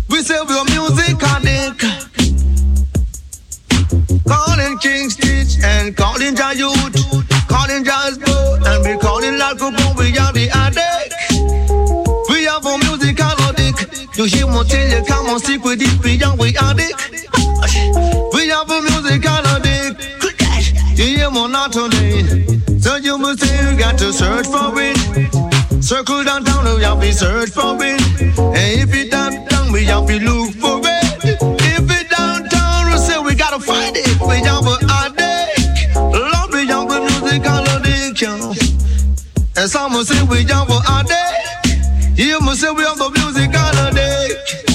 We 0.08 0.24
say 0.24 0.40
we're 0.48 0.64
music 0.72 1.20
addict. 1.20 1.84
Calling 4.24 4.78
King 4.80 5.10
Stitch 5.10 5.60
and 5.66 5.98
calling 5.98 6.34
Jayut, 6.34 6.96
calling 7.52 7.84
Jasper, 7.84 8.64
and 8.64 8.88
we 8.88 8.98
calling 9.04 9.38
La 9.38 9.52
Coupe, 9.52 9.84
we 10.00 10.16
are 10.16 10.32
the 10.32 10.48
addict. 10.64 11.12
We 12.32 12.46
have 12.46 12.66
a 12.66 12.78
music 12.88 13.20
addict. 13.20 14.08
You 14.18 14.24
hear 14.32 14.48
me 14.48 14.64
tell 14.64 14.88
you, 14.88 15.04
come 15.04 15.28
on, 15.28 15.40
stick 15.40 15.66
with 15.66 15.82
it, 15.82 16.00
we 16.02 16.24
are 16.24 16.38
we 16.38 16.56
addict. 16.56 16.96
We 18.32 18.48
have 18.48 18.72
a 18.72 18.80
music 18.80 19.26
addict. 19.28 20.08
You 20.98 21.18
hear 21.20 21.32
me 21.32 21.50
not 21.50 21.74
today. 21.74 22.48
So 22.80 22.96
you 22.96 23.18
must 23.18 23.42
say 23.42 23.60
you 23.60 23.78
got 23.78 23.98
to 23.98 24.14
search 24.14 24.48
for 24.48 24.72
it. 24.78 25.51
Circle 25.82 26.24
downtown, 26.24 26.64
we 26.76 26.84
have 26.84 27.02
to 27.02 27.12
search 27.14 27.50
for 27.50 27.76
it. 27.82 28.02
And 28.38 28.82
if 28.82 28.94
it 28.94 29.12
downtown, 29.12 29.72
we 29.72 29.84
have 29.86 30.06
to 30.08 30.20
look 30.20 30.54
for 30.56 30.80
it. 30.84 31.24
If 31.24 31.90
it 31.90 32.10
downtown, 32.10 32.92
we 32.92 32.98
say 32.98 33.18
we 33.20 33.34
gotta 33.36 33.60
find 33.60 33.96
it. 33.98 34.20
We 34.22 34.38
have 34.46 34.66
a 34.68 34.78
addict. 35.02 35.96
Lord, 35.96 36.52
we 36.54 36.68
have 36.68 36.90
a 36.92 37.00
music 37.02 37.46
addict. 37.46 38.22
yeah. 38.22 38.54
And 39.58 39.70
some 39.70 39.94
will 39.94 40.06
say 40.06 40.22
we 40.24 40.44
have 40.46 40.70
a 40.70 40.80
addict. 40.88 42.20
You 42.20 42.40
must 42.42 42.62
say 42.62 42.72
we 42.72 42.84
have 42.84 42.98
the 43.00 43.10
music 43.10 43.52
addict. 43.54 44.70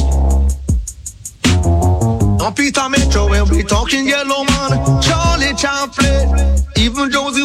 On 2.43 2.53
Peter 2.55 2.89
Metro, 2.89 3.29
when 3.31 3.49
we 3.49 3.63
talking 3.63 4.07
Yellowman, 4.09 5.03
Charlie 5.03 5.55
Chaplin, 5.55 6.59
even 6.77 7.11
Josie 7.11 7.45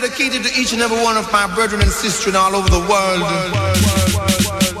dedicated 0.00 0.44
to 0.44 0.60
each 0.60 0.72
and 0.72 0.80
every 0.80 1.02
one 1.02 1.16
of 1.16 1.30
my 1.32 1.52
brethren 1.56 1.80
and 1.82 1.90
sisters 1.90 2.32
all 2.36 2.54
over 2.54 2.68
the 2.68 2.78
world. 2.78 3.20
Yeah, 3.20 4.77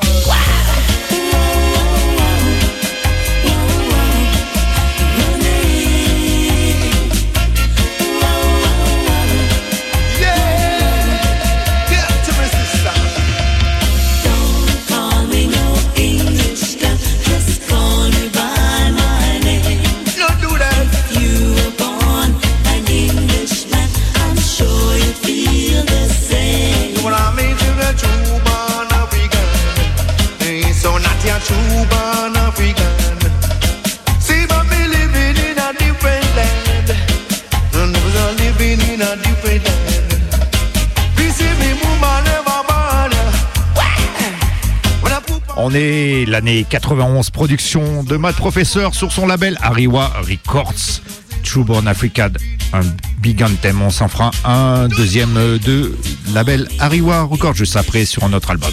L'année 45.70 46.64
91, 46.68 47.28
production 47.28 48.02
de 48.02 48.16
Matt 48.16 48.36
Professeur 48.36 48.94
sur 48.94 49.12
son 49.12 49.26
label 49.26 49.58
Ariwa 49.60 50.10
Records. 50.26 51.02
True 51.44 51.62
Born 51.62 51.86
Africa, 51.86 52.30
un 52.72 52.80
big 53.18 53.42
anthem. 53.42 53.82
On 53.82 53.90
s'en 53.90 54.08
fera 54.08 54.30
un 54.44 54.88
deuxième 54.88 55.34
de 55.34 55.94
label 56.32 56.68
Ariwa 56.78 57.22
Records 57.24 57.54
juste 57.54 57.76
après 57.76 58.06
sur 58.06 58.24
un 58.24 58.32
autre 58.32 58.50
album. 58.50 58.72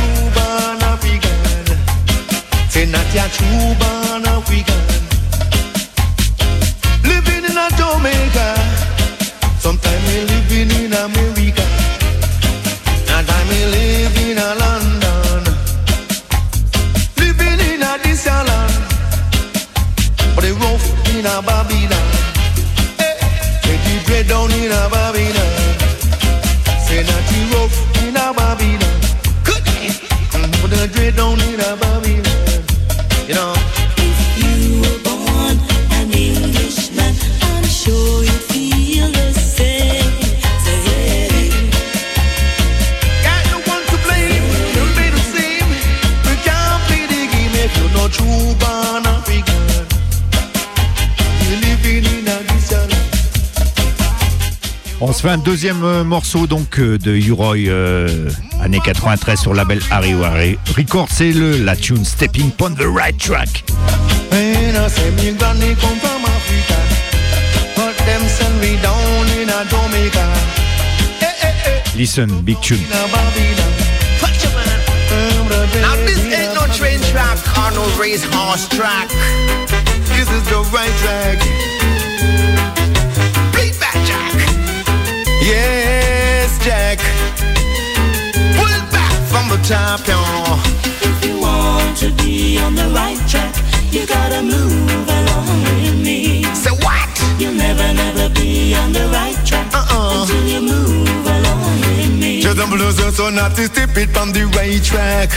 Born 0.00 0.82
African. 0.82 1.66
Say 2.68 2.86
not 2.86 3.06
your 3.14 3.28
true 3.28 3.74
born 3.80 4.26
African. 4.26 4.91
Enfin, 55.24 55.38
deuxième 55.38 55.84
euh, 55.84 56.02
morceau 56.02 56.48
donc 56.48 56.80
euh, 56.80 56.98
de 56.98 57.12
Uroy, 57.12 57.68
euh, 57.68 58.28
année 58.60 58.80
93 58.84 59.38
sur 59.38 59.52
le 59.52 59.58
label 59.58 59.78
Ariware 59.92 60.56
Record, 60.76 61.06
c'est 61.12 61.30
le 61.30 61.58
la 61.58 61.76
tune 61.76 62.04
Stepping 62.04 62.50
on 62.60 62.70
the 62.70 62.82
Right 62.92 63.16
Track. 63.18 63.62
Listen, 71.96 72.26
big 72.42 72.58
tune. 72.58 72.80
Yes, 85.42 86.58
Jack. 86.64 86.98
Pull 88.56 88.78
back 88.94 89.12
from 89.26 89.48
the 89.50 89.58
top, 89.66 90.06
y'all. 90.06 90.58
if 91.02 91.24
you 91.26 91.40
want 91.40 91.96
to 91.98 92.10
be 92.22 92.58
on 92.58 92.74
the 92.74 92.88
right 92.94 93.18
track, 93.28 93.54
you 93.90 94.06
gotta 94.06 94.40
move 94.42 95.08
along 95.08 95.62
with 95.82 95.98
me. 95.98 96.44
Say 96.54 96.70
what? 96.70 97.10
You'll 97.38 97.54
never, 97.54 97.92
never 97.92 98.28
be 98.34 98.74
on 98.74 98.92
the 98.92 99.08
right 99.12 99.36
track 99.44 99.66
Uh-uh. 99.74 100.22
until 100.22 100.44
you 100.46 100.60
move 100.62 101.26
along 101.26 101.80
with 101.80 102.20
me. 102.20 102.40
Just 102.40 102.58
a 102.58 102.66
blues 102.66 103.16
so 103.16 103.28
not 103.28 103.56
to 103.56 103.66
step 103.66 103.96
it 103.96 104.16
on 104.16 104.32
the 104.32 104.44
right 104.56 104.82
track. 104.82 105.30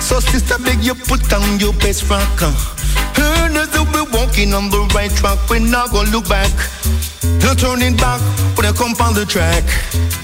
So 0.00 0.18
sister, 0.18 0.58
beg 0.58 0.82
you 0.82 0.94
put 0.94 1.32
on 1.32 1.60
your 1.60 1.72
best 1.74 2.10
rock. 2.10 2.42
Us 2.42 2.82
that 3.72 3.86
we're 3.94 4.10
walking 4.18 4.54
on 4.54 4.70
the 4.70 4.80
right 4.94 5.10
track. 5.10 5.38
We're 5.48 5.60
not 5.60 5.92
gonna 5.92 6.10
look 6.10 6.28
back. 6.28 6.50
No 7.42 7.54
turning 7.54 7.96
back 7.96 8.20
when 8.56 8.66
I 8.66 8.72
come 8.72 8.94
on 9.02 9.14
the 9.14 9.26
track. 9.26 9.64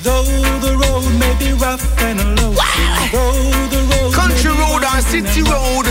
Though 0.02 0.22
the 0.62 0.78
road 0.78 1.02
may 1.18 1.34
be 1.38 1.52
rough 1.52 1.82
and 2.00 2.18
low, 2.38 2.54
though 3.10 3.66
the 3.74 3.82
road 3.90 4.14
Country 4.14 4.52
road 4.54 4.86
or 4.86 5.00
city 5.02 5.42
road. 5.42 5.86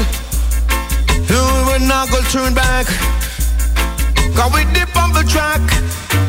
No, 1.28 1.44
we're 1.68 1.84
not 1.84 2.10
gonna 2.10 2.28
turn 2.32 2.54
back. 2.54 2.88
Cause 4.36 4.52
we 4.56 4.64
dip 4.72 4.96
on 4.96 5.12
the 5.12 5.24
track. 5.28 5.60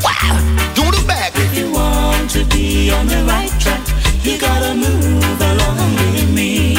Wow, 0.02 0.34
do 0.74 0.90
the 0.90 1.04
back. 1.06 1.32
If 1.36 1.56
you 1.56 1.70
want 1.72 2.28
to 2.30 2.44
be 2.46 2.90
on 2.90 3.06
the 3.06 3.22
right 3.22 3.54
track, 3.60 3.86
you 4.24 4.36
gotta 4.36 4.74
move 4.74 5.40
along 5.40 5.94
with 6.12 6.30
me. 6.34 6.74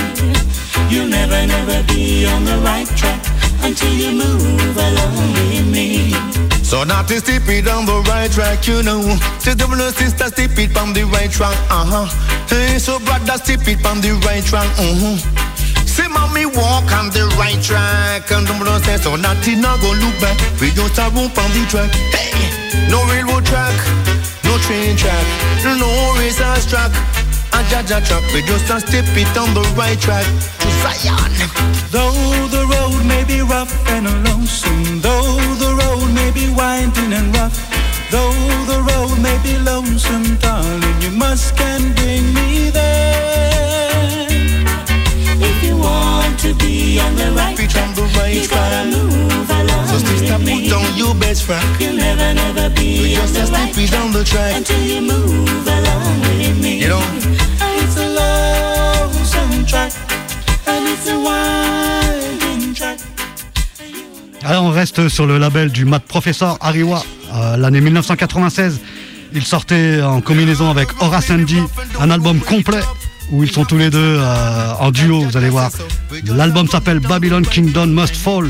You'll 0.90 1.08
never, 1.08 1.48
never 1.48 1.84
be 1.88 2.26
on 2.26 2.44
the 2.44 2.58
right 2.66 2.88
track 2.98 3.39
until 3.64 3.94
you 3.94 4.12
move 4.12 4.78
along 4.78 5.34
with 5.34 5.68
me. 5.68 6.14
So 6.64 6.84
not 6.84 7.08
to 7.08 7.20
step 7.20 7.48
it 7.48 7.68
on 7.68 7.86
the 7.86 7.98
right 8.08 8.32
track, 8.32 8.68
you 8.68 8.84
know. 8.84 9.02
Say 9.40 9.54
the 9.54 9.66
brother 9.66 9.92
sister 9.92 10.28
step 10.28 10.58
it 10.58 10.78
on 10.78 10.94
the 10.94 11.04
right 11.06 11.32
track, 11.32 11.58
uh-huh. 11.70 12.06
Hey, 12.48 12.78
so 12.78 13.00
brother 13.00 13.38
step 13.42 13.68
it 13.68 13.86
on 13.86 14.02
the 14.02 14.14
right 14.26 14.44
track, 14.44 14.70
uh-huh. 14.78 15.18
Say 15.86 16.08
mommy 16.08 16.46
walk 16.46 16.86
on 16.94 17.10
the 17.10 17.26
right 17.42 17.60
track, 17.62 18.30
and 18.32 18.46
the 18.46 18.54
brother 18.54 18.84
say 18.86 18.98
so 18.98 19.16
not 19.16 19.42
to 19.44 19.56
not 19.56 19.82
look 19.82 20.16
back. 20.22 20.38
We 20.62 20.70
a 20.70 21.06
rope 21.10 21.38
on 21.38 21.50
the 21.58 21.66
track. 21.68 21.90
Hey, 22.14 22.38
no 22.88 23.02
railroad 23.10 23.46
track, 23.46 23.76
no 24.46 24.58
train 24.60 24.96
track, 24.96 25.26
no 25.66 25.90
racers 26.18 26.66
track. 26.70 26.94
A 27.60 27.62
jaja 27.64 28.00
track, 28.08 28.24
we 28.34 28.42
just 28.44 28.70
a 28.70 28.80
step 28.80 29.04
it 29.18 29.38
on 29.38 29.54
the 29.54 29.60
right 29.76 30.00
track 30.00 30.24
to 30.24 30.68
Zion. 30.80 31.32
Though 31.92 32.48
the 32.48 32.64
road 32.72 33.06
may 33.06 33.26
be 33.26 33.42
rough 33.42 33.74
and 33.90 34.08
lonesome, 34.24 35.02
though 35.02 35.36
the 35.60 35.76
road 35.76 36.08
may 36.14 36.32
be 36.32 36.48
winding 36.56 37.12
and 37.12 37.36
rough, 37.36 37.60
though 38.12 38.32
the 38.72 38.80
road 38.90 39.20
may 39.20 39.38
be 39.44 39.58
lonesome, 39.60 40.38
darling, 40.38 41.02
you 41.02 41.12
must 41.12 41.58
can 41.58 41.94
bring 41.96 42.34
me 42.34 42.70
there. 42.70 43.92
If 45.44 45.62
you 45.62 45.76
want 45.76 46.40
to 46.40 46.54
be 46.56 46.98
on 47.02 47.14
the 47.18 47.34
right 47.36 47.60
on 47.60 47.68
track, 47.68 47.94
the 47.94 48.04
right 48.16 48.36
you 48.36 48.48
gotta 48.48 48.86
move 48.90 49.59
put 50.04 50.74
on 50.74 50.98
your 50.98 51.16
best 51.16 51.46
track. 51.46 51.64
You'll 51.80 51.94
never, 51.96 52.34
never 52.34 52.70
be 52.76 53.02
We 53.02 53.16
on 53.16 53.22
just 53.22 53.34
the 53.34 53.42
a 53.42 53.46
step 53.48 53.60
right 53.60 53.78
it 53.78 53.90
track 53.90 54.02
on 54.02 54.12
the 54.12 54.24
track. 54.24 54.56
until 54.58 54.82
you 54.84 55.02
move 55.02 55.68
along 55.68 56.22
with 56.22 56.62
me. 56.62 56.80
You 56.82 56.90
know? 56.90 57.04
And 57.62 57.82
it's 57.84 57.98
a 57.98 58.08
Lonesome 58.18 59.66
track, 59.66 59.92
and 60.68 60.88
it's 60.88 61.08
a 61.08 61.18
winding 61.18 62.74
track. 62.74 63.00
Alors 64.44 64.64
on 64.64 64.72
reste 64.72 65.10
sur 65.10 65.26
le 65.28 65.38
label 65.38 65.70
du 65.70 65.86
Mad 65.86 66.02
Professor 66.04 66.58
Ariwa, 66.62 67.04
euh, 67.34 67.58
l'année 67.58 67.82
1996. 67.82 68.80
Il 69.34 69.46
sortait 69.46 70.02
en 70.02 70.22
combinaison 70.22 70.70
avec 70.72 70.90
Horace 71.02 71.30
Andy 71.30 71.60
un 72.00 72.10
album 72.10 72.40
complet 72.40 72.82
où 73.32 73.44
ils 73.44 73.52
sont 73.52 73.64
tous 73.66 73.78
les 73.78 73.90
deux 73.90 74.18
euh, 74.20 74.74
en 74.80 74.92
duo, 74.92 75.22
vous 75.22 75.38
allez 75.38 75.50
voir. 75.50 75.70
L'album 76.26 76.68
s'appelle 76.68 77.00
Babylon 77.00 77.44
Kingdom 77.44 77.88
Must 77.88 78.16
Fall. 78.16 78.50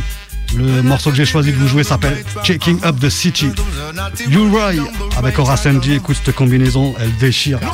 Le 0.56 0.82
morceau 0.82 1.12
que 1.12 1.16
j'ai 1.16 1.26
choisi 1.26 1.52
de 1.52 1.58
vous 1.58 1.68
jouer 1.68 1.84
s'appelle 1.84 2.24
Checking 2.44 2.84
Up 2.84 3.00
the 3.00 3.10
City. 3.10 3.52
Uri 4.30 4.80
avec 5.18 5.38
Aura 5.40 5.58
Sandy, 5.58 5.94
écoute 5.94 6.18
cette 6.24 6.36
combinaison, 6.36 6.96
elle 7.00 7.16
déchire. 7.18 7.60
Hey, 7.60 7.70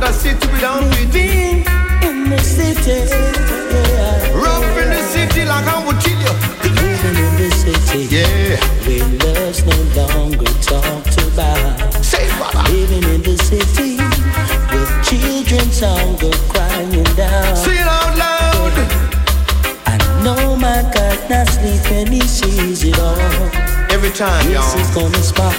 the 0.00 0.12
city, 0.12 1.64
in 2.02 2.30
the 2.30 2.38
city. 2.38 2.90
Yeah. 3.72 4.35
Rough 5.36 5.36
in 5.36 5.36
the 5.36 5.36
city 5.36 5.44
like 5.44 5.66
I 5.66 5.84
would 5.86 6.00
tell 6.00 6.20
you. 6.20 6.32
Living 6.82 7.16
in 7.16 7.36
the 7.36 7.50
city, 7.50 8.00
Yeah, 8.14 8.56
where 8.86 9.08
love's 9.34 9.60
no 9.64 9.76
longer 9.96 10.52
talked 10.62 11.16
about. 11.22 11.76
say 12.04 12.26
brother. 12.38 12.62
Living 12.72 13.04
in 13.14 13.20
the 13.22 13.36
city, 13.38 13.96
with 14.72 14.90
children's 15.04 15.80
hunger 15.80 16.30
crying 16.48 17.04
down. 17.16 17.56
Say 17.56 17.78
it 17.78 17.86
out 17.86 18.16
loud. 18.16 18.72
I 19.86 19.88
know 20.24 20.56
my 20.56 20.82
God 20.94 21.18
not 21.30 21.48
sleep 21.48 21.82
when 21.90 22.06
he 22.12 22.20
sees 22.22 22.82
it 22.84 22.98
all. 22.98 23.18
Every 23.90 24.10
time, 24.10 24.50
Yes, 24.50 24.54
y'all. 24.54 24.76
he's 24.78 24.90
gonna 24.90 25.22
spy 25.22 25.54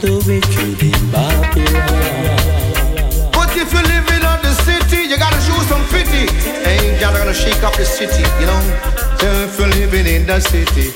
the 0.00 0.12
wicked 0.26 0.82
in 0.82 1.10
Babylon. 1.10 3.30
But 3.32 3.56
if 3.56 3.72
you 3.72 3.82
live 3.82 4.08
in 4.10 4.15
the 4.46 4.54
city, 4.62 5.08
you 5.10 5.18
gotta 5.18 5.40
show 5.40 5.58
some 5.66 5.84
pity. 5.90 6.30
Ain't 6.70 7.00
y'all 7.00 7.12
gonna 7.12 7.34
shake 7.34 7.62
up 7.64 7.74
the 7.76 7.84
city, 7.84 8.22
you 8.40 8.46
know? 8.46 8.60
If 9.20 9.58
you're 9.58 9.68
living 9.68 10.06
in 10.06 10.26
the 10.26 10.38
city, 10.40 10.94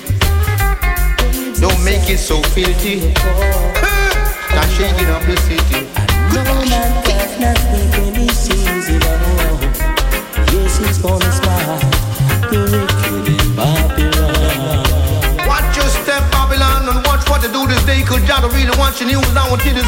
don't 1.61 1.83
make 1.85 2.09
it 2.09 2.19
so 2.19 2.43
filthy. 2.55 2.97
Not 4.55 4.69
shaking 4.77 5.11
up 5.17 5.23
the 5.27 5.37
city. 5.47 5.81
My 6.33 6.87
God 7.07 7.41
not 7.41 7.59
sleep 7.59 7.90
Cause 18.11 18.27
don't 18.27 18.51
really 18.51 18.77
watch 18.77 18.99
the 18.99 19.05
news 19.05 19.23
now 19.33 19.47
what 19.55 19.63
it 19.63 19.79
is. 19.79 19.87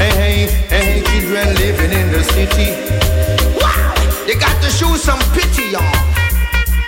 Hey, 0.00 0.08
hey, 0.08 0.48
hey, 0.72 1.04
hey, 1.04 1.04
children 1.04 1.52
living 1.60 1.92
in 1.92 2.08
the 2.08 2.24
city. 2.32 2.72
Wow, 3.60 3.92
you 4.24 4.40
got 4.40 4.56
to 4.64 4.72
show 4.72 4.96
some 4.96 5.20
pity, 5.36 5.68
y'all. 5.68 5.84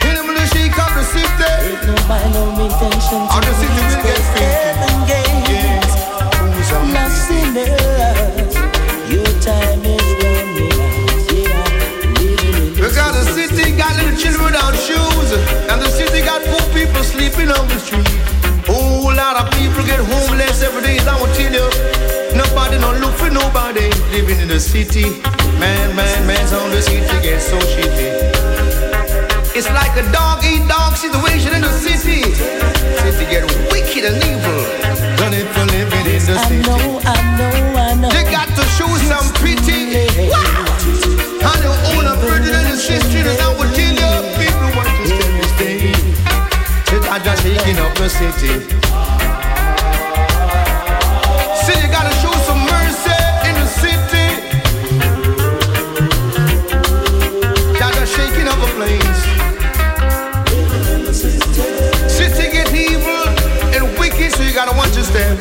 In 0.08 0.16
the 0.16 0.24
middle, 0.24 0.40
shake 0.56 0.72
up 0.80 0.88
the 0.96 1.04
city. 1.04 1.28
Ain't 1.68 1.84
no 1.84 1.92
by 2.08 2.24
no 2.32 2.48
intention 2.56 3.28
All 3.28 3.44
the 3.44 3.52
city 3.60 3.76
will 3.76 4.08
get 4.08 4.24
heaven 4.40 5.04
gates. 5.04 6.00
Who's 6.40 6.72
on 6.72 6.96
Lost 6.96 7.28
sinners, 7.28 8.56
your 9.12 9.28
time 9.44 9.84
is 9.84 10.08
running 10.16 10.72
out. 10.80 11.28
Yeah, 11.28 11.60
living 12.24 12.56
in 12.56 12.72
the 12.72 12.88
Because 12.88 13.12
the 13.20 13.36
city 13.36 13.76
got 13.76 13.92
little 14.00 14.16
children 14.16 14.48
without 14.48 14.72
shoes, 14.80 15.28
and 15.68 15.76
the 15.76 15.92
city 15.92 16.24
got 16.24 16.40
poor 16.40 16.64
people 16.72 17.04
sleeping 17.04 17.52
on 17.52 17.68
the 17.68 17.76
street. 17.84 18.24
Lot 19.34 19.50
of 19.50 19.58
people 19.58 19.82
get 19.82 19.98
homeless 19.98 20.62
every 20.62 20.80
day. 20.86 21.02
I 21.02 21.18
will 21.18 21.26
tell 21.34 21.50
you, 21.50 21.66
nobody 22.38 22.78
don't 22.78 23.02
look 23.02 23.18
for 23.18 23.26
nobody. 23.34 23.90
living 24.14 24.38
in 24.38 24.46
the 24.46 24.60
city. 24.60 25.10
Man, 25.58 25.90
man, 25.98 26.22
man's 26.22 26.52
on 26.52 26.70
the 26.70 26.80
city 26.80 27.02
get 27.18 27.42
so 27.42 27.58
shitty. 27.58 28.14
It's 29.58 29.66
like 29.74 29.90
a 29.98 30.06
dog 30.14 30.38
eat 30.46 30.62
dog 30.70 30.94
situation 30.94 31.50
in 31.50 31.62
the 31.66 31.74
city. 31.82 32.22
City 33.02 33.26
get 33.26 33.42
wicked 33.74 34.06
and 34.06 34.22
evil. 34.22 34.62
Done 35.18 35.34
it 35.34 35.50
for 35.50 35.66
living 35.66 36.06
in 36.14 36.22
the 36.22 36.38
I 36.38 36.46
city. 36.46 36.62
know, 36.62 37.02
I 37.02 37.18
know, 37.34 37.50
I 37.74 37.94
know. 37.98 38.10
They 38.14 38.30
got 38.30 38.46
to 38.54 38.62
show 38.78 38.86
some 39.10 39.34
pity. 39.42 39.98
Wow! 40.30 40.62
And 41.42 41.58
the 41.58 41.74
owner 41.98 42.14
president 42.22 42.70
and 42.70 42.78
sister 42.78 43.26
and 43.26 43.40
I 43.42 43.50
would 43.58 43.74
tell 43.74 43.98
you 43.98 44.14
people 44.38 44.70
want 44.78 44.94
to 44.94 45.10
stay 45.10 45.90
stay. 45.90 45.90
Sit 46.86 47.02
I 47.10 47.18
just 47.18 47.42
shaking 47.42 47.82
up 47.82 47.98
the 47.98 48.06
city. 48.06 49.23
Nobody 51.74 51.90
as 51.90 52.38
I 52.38 52.60
went 52.60 52.94
this 52.94 53.14
more 53.14 53.34
never 53.34 53.34
them 53.34 53.58
no 58.44 58.66
thing 64.14 64.34
about 64.34 64.44
you 64.44 64.52
gotta 64.54 64.74
watch 64.74 64.94
your 64.94 65.04
step. 65.04 65.38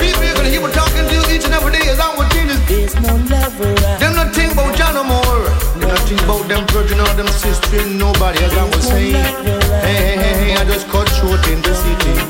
People 0.00 0.22
gonna 0.34 0.48
hear 0.48 0.60
we're 0.60 0.72
talking 0.72 1.06
to 1.08 1.14
you 1.14 1.24
each 1.34 1.44
and 1.44 1.54
every 1.54 1.72
day 1.72 1.88
as 1.88 2.00
I 2.00 2.14
was 2.16 2.28
saying. 2.32 2.90
Them 4.00 4.14
not 4.14 4.34
think 4.34 4.54
'bout 4.54 4.76
Jah 4.76 4.92
no 4.92 5.04
more 5.04 5.40
nothing 5.80 6.20
about 6.24 6.48
them 6.48 6.66
putting 6.66 7.00
all 7.00 7.14
them 7.14 7.28
sister 7.28 7.86
nobody 7.86 8.38
has 8.40 8.54
I 8.54 8.64
was 8.64 8.84
saying. 8.86 9.14
Hey, 9.84 9.98
hey, 10.04 10.16
hey, 10.22 10.34
hey, 10.40 10.56
I 10.56 10.64
just 10.64 10.88
cut 10.88 11.08
short 11.08 11.46
in 11.48 11.62
the 11.62 11.74
city. 11.74 12.29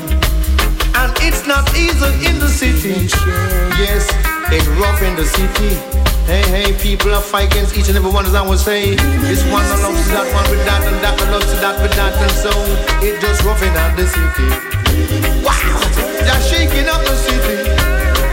It's 1.27 1.45
not 1.47 1.65
easy 1.75 2.11
in 2.27 2.39
the 2.39 2.47
city. 2.47 3.07
Yes, 3.77 4.09
it's 4.51 4.67
rough 4.81 5.01
in 5.01 5.15
the 5.15 5.25
city. 5.25 5.73
Hey, 6.25 6.43
hey, 6.49 6.73
people 6.81 7.13
are 7.13 7.21
fighting 7.21 7.51
against 7.51 7.77
each 7.77 7.87
and 7.89 7.97
every 7.97 8.11
one 8.11 8.25
as 8.25 8.35
I 8.35 8.41
was 8.41 8.63
saying. 8.63 8.97
This 9.21 9.43
one 9.51 9.65
loves 9.81 10.07
that 10.09 10.27
one 10.33 10.47
with 10.49 10.63
that 10.65 10.81
and 10.87 10.97
that 11.03 11.17
loves 11.31 11.51
that 11.61 11.81
with 11.81 11.93
that 11.95 12.13
and 12.17 12.31
so 12.31 12.51
it 13.05 13.19
just 13.21 13.43
rough 13.43 13.61
in 13.61 13.73
the 13.95 14.05
city. 14.07 14.47
Wow, 15.45 15.55
they're 16.25 16.41
shaking 16.49 16.87
up 16.87 17.01
the 17.05 17.15
city. 17.15 17.71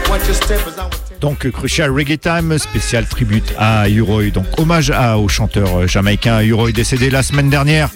Watch 0.09 0.25
your 0.25 0.35
step 0.35 0.65
as 0.67 0.79
I 0.79 0.89
telling 0.89 1.19
Donc 1.19 1.51
Crucial 1.51 1.91
Reggae 1.91 2.17
Time, 2.17 2.57
spécial 2.57 3.05
tribute 3.05 3.53
à 3.57 3.89
Uroy. 3.89 4.31
Donc 4.31 4.45
hommage 4.57 4.91
à, 4.91 5.17
au 5.17 5.27
chanteur 5.27 5.67
euh, 5.77 5.87
jamaïcain 5.87 6.41
Uroy 6.41 6.71
décédé 6.71 7.09
la 7.09 7.23
semaine 7.23 7.49
dernière. 7.49 7.89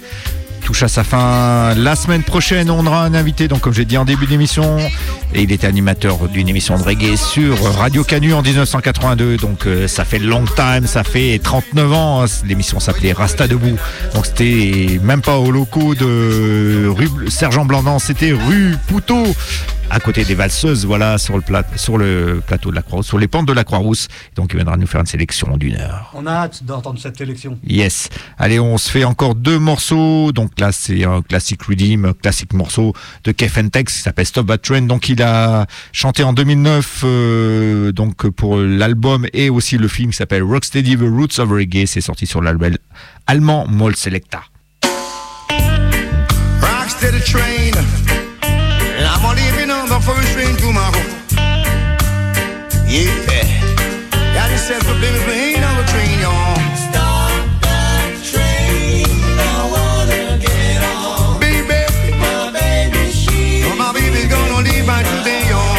Touche 0.65 0.83
à 0.83 0.87
sa 0.87 1.03
fin. 1.03 1.73
La 1.75 1.95
semaine 1.95 2.23
prochaine, 2.23 2.71
on 2.71 2.85
aura 2.87 3.03
un 3.03 3.13
invité, 3.13 3.49
donc 3.49 3.59
comme 3.59 3.73
j'ai 3.73 3.83
dit 3.83 3.97
en 3.97 4.05
début 4.05 4.25
d'émission, 4.27 4.77
et 5.33 5.41
il 5.41 5.51
était 5.51 5.67
animateur 5.67 6.29
d'une 6.29 6.47
émission 6.47 6.77
de 6.77 6.83
reggae 6.83 7.17
sur 7.17 7.61
Radio 7.75 8.03
Canu 8.05 8.33
en 8.33 8.41
1982. 8.41 9.35
Donc 9.37 9.67
euh, 9.67 9.89
ça 9.89 10.05
fait 10.05 10.19
long 10.19 10.45
time, 10.45 10.87
ça 10.87 11.03
fait 11.03 11.39
39 11.43 11.91
ans. 11.93 12.23
hein. 12.23 12.25
L'émission 12.45 12.79
s'appelait 12.79 13.11
Rasta 13.11 13.47
debout. 13.47 13.77
Donc 14.15 14.25
c'était 14.25 14.99
même 15.03 15.21
pas 15.21 15.37
au 15.37 15.51
locaux 15.51 15.95
de 15.95 16.93
Sergent 17.27 17.65
Blandan, 17.65 17.99
c'était 17.99 18.31
rue 18.31 18.75
Poutot 18.87 19.35
à 19.93 19.99
côté 19.99 20.25
des 20.25 20.33
valseuses, 20.33 20.87
voilà, 20.87 21.19
sur 21.19 21.35
le, 21.35 21.41
plat, 21.41 21.63
sur 21.75 21.99
le 21.99 22.41
plateau 22.45 22.71
de 22.71 22.75
la 22.75 22.81
Croix, 22.81 23.03
sur 23.03 23.19
les 23.19 23.27
pentes 23.27 23.47
de 23.47 23.53
la 23.53 23.63
Croix-Rousse. 23.63 24.07
Donc, 24.35 24.49
il 24.51 24.55
viendra 24.55 24.75
nous 24.75 24.87
faire 24.87 25.01
une 25.01 25.05
sélection 25.05 25.55
d'une 25.55 25.75
heure. 25.75 26.11
On 26.15 26.25
a 26.25 26.31
hâte 26.31 26.63
d'entendre 26.63 26.99
cette 26.99 27.21
élection. 27.21 27.59
Yes. 27.63 28.09
Allez, 28.39 28.59
on 28.59 28.79
se 28.79 28.89
fait 28.89 29.03
encore 29.03 29.35
deux 29.35 29.59
morceaux. 29.59 30.31
Donc 30.31 30.59
là, 30.59 30.71
c'est 30.71 31.03
un 31.03 31.21
classique 31.21 31.61
Redeem, 31.61 32.05
un 32.05 32.13
classique 32.13 32.53
morceau 32.53 32.93
de 33.23 33.31
Kev 33.31 33.69
Tex 33.69 33.93
qui 33.93 33.99
s'appelle 33.99 34.25
Stop 34.25 34.47
That 34.47 34.57
Train. 34.57 34.81
Donc 34.81 35.09
il 35.09 35.21
a 35.21 35.67
chanté 35.91 36.23
en 36.23 36.33
2009 36.33 37.01
euh, 37.03 37.91
donc 37.91 38.27
pour 38.29 38.57
l'album 38.57 39.27
et 39.31 39.51
aussi 39.51 39.77
le 39.77 39.87
film 39.87 40.09
qui 40.09 40.17
s'appelle 40.17 40.41
Rocksteady 40.41 40.97
The 40.97 41.01
Roots 41.01 41.37
of 41.37 41.51
Reggae. 41.51 41.85
C'est 41.85 42.01
sorti 42.01 42.25
sur 42.25 42.41
l'album 42.41 42.73
allemand 43.27 43.67
Moll 43.67 43.95
Selecta. 43.95 44.41
Rocks 46.61 46.99
to 46.99 47.11
the 47.11 47.23
train. 47.23 48.12
And 49.93 50.01
I'm 50.01 50.07
gonna 50.07 50.21
leave 50.21 50.33
on 50.33 50.33
the 50.33 50.33
first 50.33 50.33
train 50.33 50.55
tomorrow. 50.57 51.03
Yeah. 52.89 53.29
Got 54.33 54.49
yourself 54.49 54.83
a 54.89 54.93
baby 54.99 55.63
on 55.63 55.77
the 55.77 55.85
train, 55.91 56.19
y'all. 56.19 56.57
Stop 56.73 57.61
that 57.61 58.17
train. 58.23 59.05
I 59.37 59.69
wanna 59.69 60.39
get 60.41 60.81
on. 60.81 61.39
Baby, 61.39 61.85
My 62.17 62.49
baby, 62.51 63.11
she. 63.11 63.63
oh, 63.65 63.75
my 63.77 63.93
baby's 63.93 64.27
gonna 64.27 64.65
leave 64.65 64.85
today, 64.85 65.45
y'all. 65.49 65.77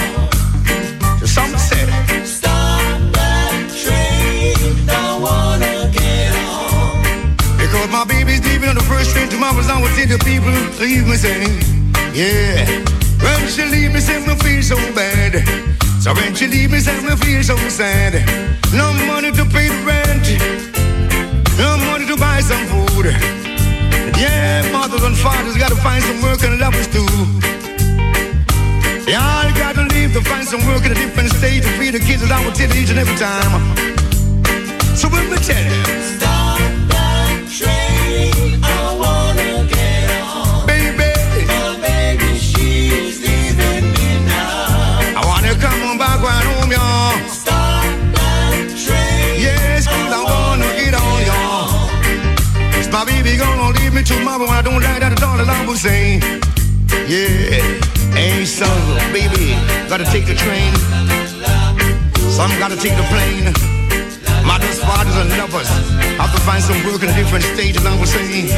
So 1.19 1.27
something 1.27 1.59
said, 1.59 1.89
Stop 2.25 3.13
that 3.19 3.67
train. 3.83 4.89
I 4.91 5.19
wanna 5.19 5.91
get 5.91 6.33
on. 6.37 7.03
because 7.59 7.91
my 7.91 8.05
baby's 8.05 8.45
leaving 8.47 8.69
on 8.69 8.77
the 8.77 8.83
first 8.83 9.11
train 9.11 9.29
tomorrow, 9.29 9.63
I 9.63 9.81
will 9.81 9.89
tell 9.97 10.07
the 10.07 10.19
people, 10.25 10.55
leave 10.79 11.07
me 11.09 11.17
saying, 11.17 11.59
yeah. 12.15 13.04
When 13.25 13.49
she 13.49 13.65
leave 13.65 13.93
me, 13.93 14.01
say 14.01 14.21
me 14.27 14.35
feel 14.45 14.63
so 14.63 14.77
bad. 14.95 15.33
So 16.01 16.13
when 16.13 16.35
she 16.35 16.47
leave 16.47 16.71
me, 16.71 16.79
say 16.81 17.01
me 17.01 17.17
feel 17.17 17.43
so 17.43 17.57
sad. 17.69 18.13
No 18.73 18.93
money 19.09 19.33
to 19.33 19.45
pay 19.49 19.69
the 19.73 19.81
rent. 19.89 20.27
No 21.57 21.79
money 21.89 22.07
to 22.07 22.17
buy 22.17 22.41
some 22.41 22.65
food. 22.69 23.07
Yeah, 24.21 24.71
mothers 24.73 25.03
and 25.03 25.17
fathers 25.17 25.57
gotta 25.57 25.77
find 25.77 26.03
some 26.05 26.21
work 26.21 26.43
and 26.43 26.59
lovers 26.61 26.87
too. 26.87 27.09
They 29.07 29.15
all 29.15 29.51
gotta 29.57 29.85
leave 29.95 30.13
to 30.13 30.21
find 30.21 30.47
some 30.47 30.65
work 30.67 30.85
in 30.85 30.93
a 30.93 30.95
different 30.95 31.31
state 31.31 31.63
to 31.63 31.69
feed 31.79 31.95
the 31.95 32.01
kids 32.01 32.23
I 32.31 32.45
will 32.45 32.53
tell 32.53 32.71
each 32.77 32.91
and 32.91 32.99
every 32.99 33.17
time. 33.17 33.63
So 34.97 35.09
when 35.09 35.31
we 35.31 35.37
tell 35.39 35.65
them, 35.65 36.34
gonna 54.05 54.21
tomorrow? 54.21 54.47
I 54.47 54.63
don't 54.63 54.83
like 54.83 55.01
that 55.01 55.13
at 55.13 55.23
all, 55.23 55.39
I 55.39 55.67
will 55.67 55.77
say. 55.77 56.21
Yeah, 57.09 57.61
hey, 58.15 58.45
son, 58.45 58.69
baby, 59.13 59.57
gotta 59.89 60.05
take 60.05 60.27
the 60.27 60.35
train. 60.35 60.73
Some 62.31 62.51
gotta 62.59 62.77
take 62.77 62.97
the 62.97 63.07
plane. 63.09 63.53
Mothers, 64.47 64.81
fathers, 64.81 65.17
and 65.17 65.31
lovers 65.39 65.69
have 66.19 66.33
to 66.33 66.41
find 66.41 66.63
some 66.63 66.77
work 66.85 67.03
in 67.03 67.09
a 67.09 67.15
different 67.15 67.45
state, 67.45 67.77
and 67.77 67.87
I 67.89 67.97
will 67.97 68.07
say. 68.07 68.49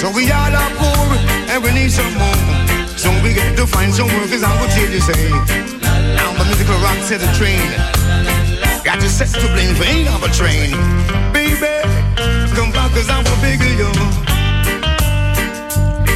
So 0.00 0.10
we 0.10 0.30
all 0.30 0.52
are 0.52 0.72
poor, 0.76 1.06
and 1.52 1.62
we 1.62 1.72
need 1.72 1.90
some 1.90 2.12
more. 2.14 2.44
So 2.96 3.10
we 3.22 3.34
get 3.34 3.56
to 3.56 3.66
find 3.66 3.92
some 3.92 4.08
work, 4.08 4.30
as 4.32 4.42
I 4.42 4.52
will 4.60 4.68
tell 4.68 4.88
you, 4.88 5.00
say. 5.00 5.30
Now 6.16 6.32
the 6.36 6.44
musical 6.44 6.78
rock 6.80 6.98
said 7.04 7.20
the 7.20 7.30
train. 7.36 7.60
Got 8.84 9.00
to 9.00 9.08
set 9.08 9.28
to 9.28 9.48
blame 9.52 9.74
for 9.74 9.84
ain't 9.84 10.08
on 10.08 10.22
a 10.24 10.32
train. 10.32 10.72
Baby, 11.32 11.84
come 12.56 12.72
back 12.72 12.90
cause 12.92 13.10
I'm 13.10 13.24
a 13.24 13.36
bigger 13.42 13.68
you. 13.76 14.29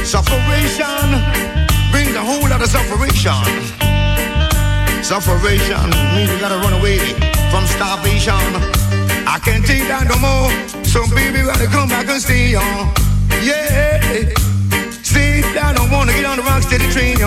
Sufferation 0.05 1.09
brings 1.89 2.13
a 2.13 2.21
whole 2.21 2.47
lot 2.47 2.61
of 2.61 2.69
sufferation. 2.69 3.41
Sufferation 5.03 5.89
means 6.13 6.29
you 6.29 6.39
gotta 6.39 6.61
run 6.61 6.73
away 6.73 6.99
from 7.49 7.65
starvation. 7.65 8.37
I 9.25 9.41
can't 9.41 9.65
take 9.65 9.89
that 9.89 10.05
no 10.05 10.13
more. 10.21 10.53
So 10.85 11.09
baby, 11.09 11.41
gotta 11.41 11.65
come 11.65 11.89
back 11.89 12.07
and 12.07 12.21
stay 12.21 12.53
on. 12.53 12.93
Yeah. 13.41 13.97
See, 15.01 15.41
I 15.57 15.73
don't 15.73 15.89
wanna 15.89 16.13
get 16.13 16.25
on 16.25 16.37
the 16.37 16.43
rock 16.43 16.61
steady 16.61 16.85
train. 16.93 17.17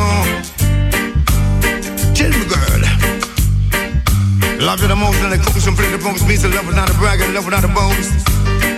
Tell 2.14 2.30
me, 2.30 2.44
girl. 2.46 2.82
Love 4.62 4.80
you 4.82 4.86
the 4.86 4.94
most 4.94 5.18
and 5.18 5.32
the 5.32 5.38
coast 5.42 5.66
and 5.66 5.76
play 5.76 5.90
the 5.90 5.98
bones. 5.98 6.22
Means 6.22 6.42
the 6.42 6.48
love 6.48 6.66
without 6.66 6.88
a 6.88 6.94
brag 6.94 7.20
and 7.20 7.34
love 7.34 7.44
without 7.44 7.64
a 7.64 7.68
bones. 7.74 8.14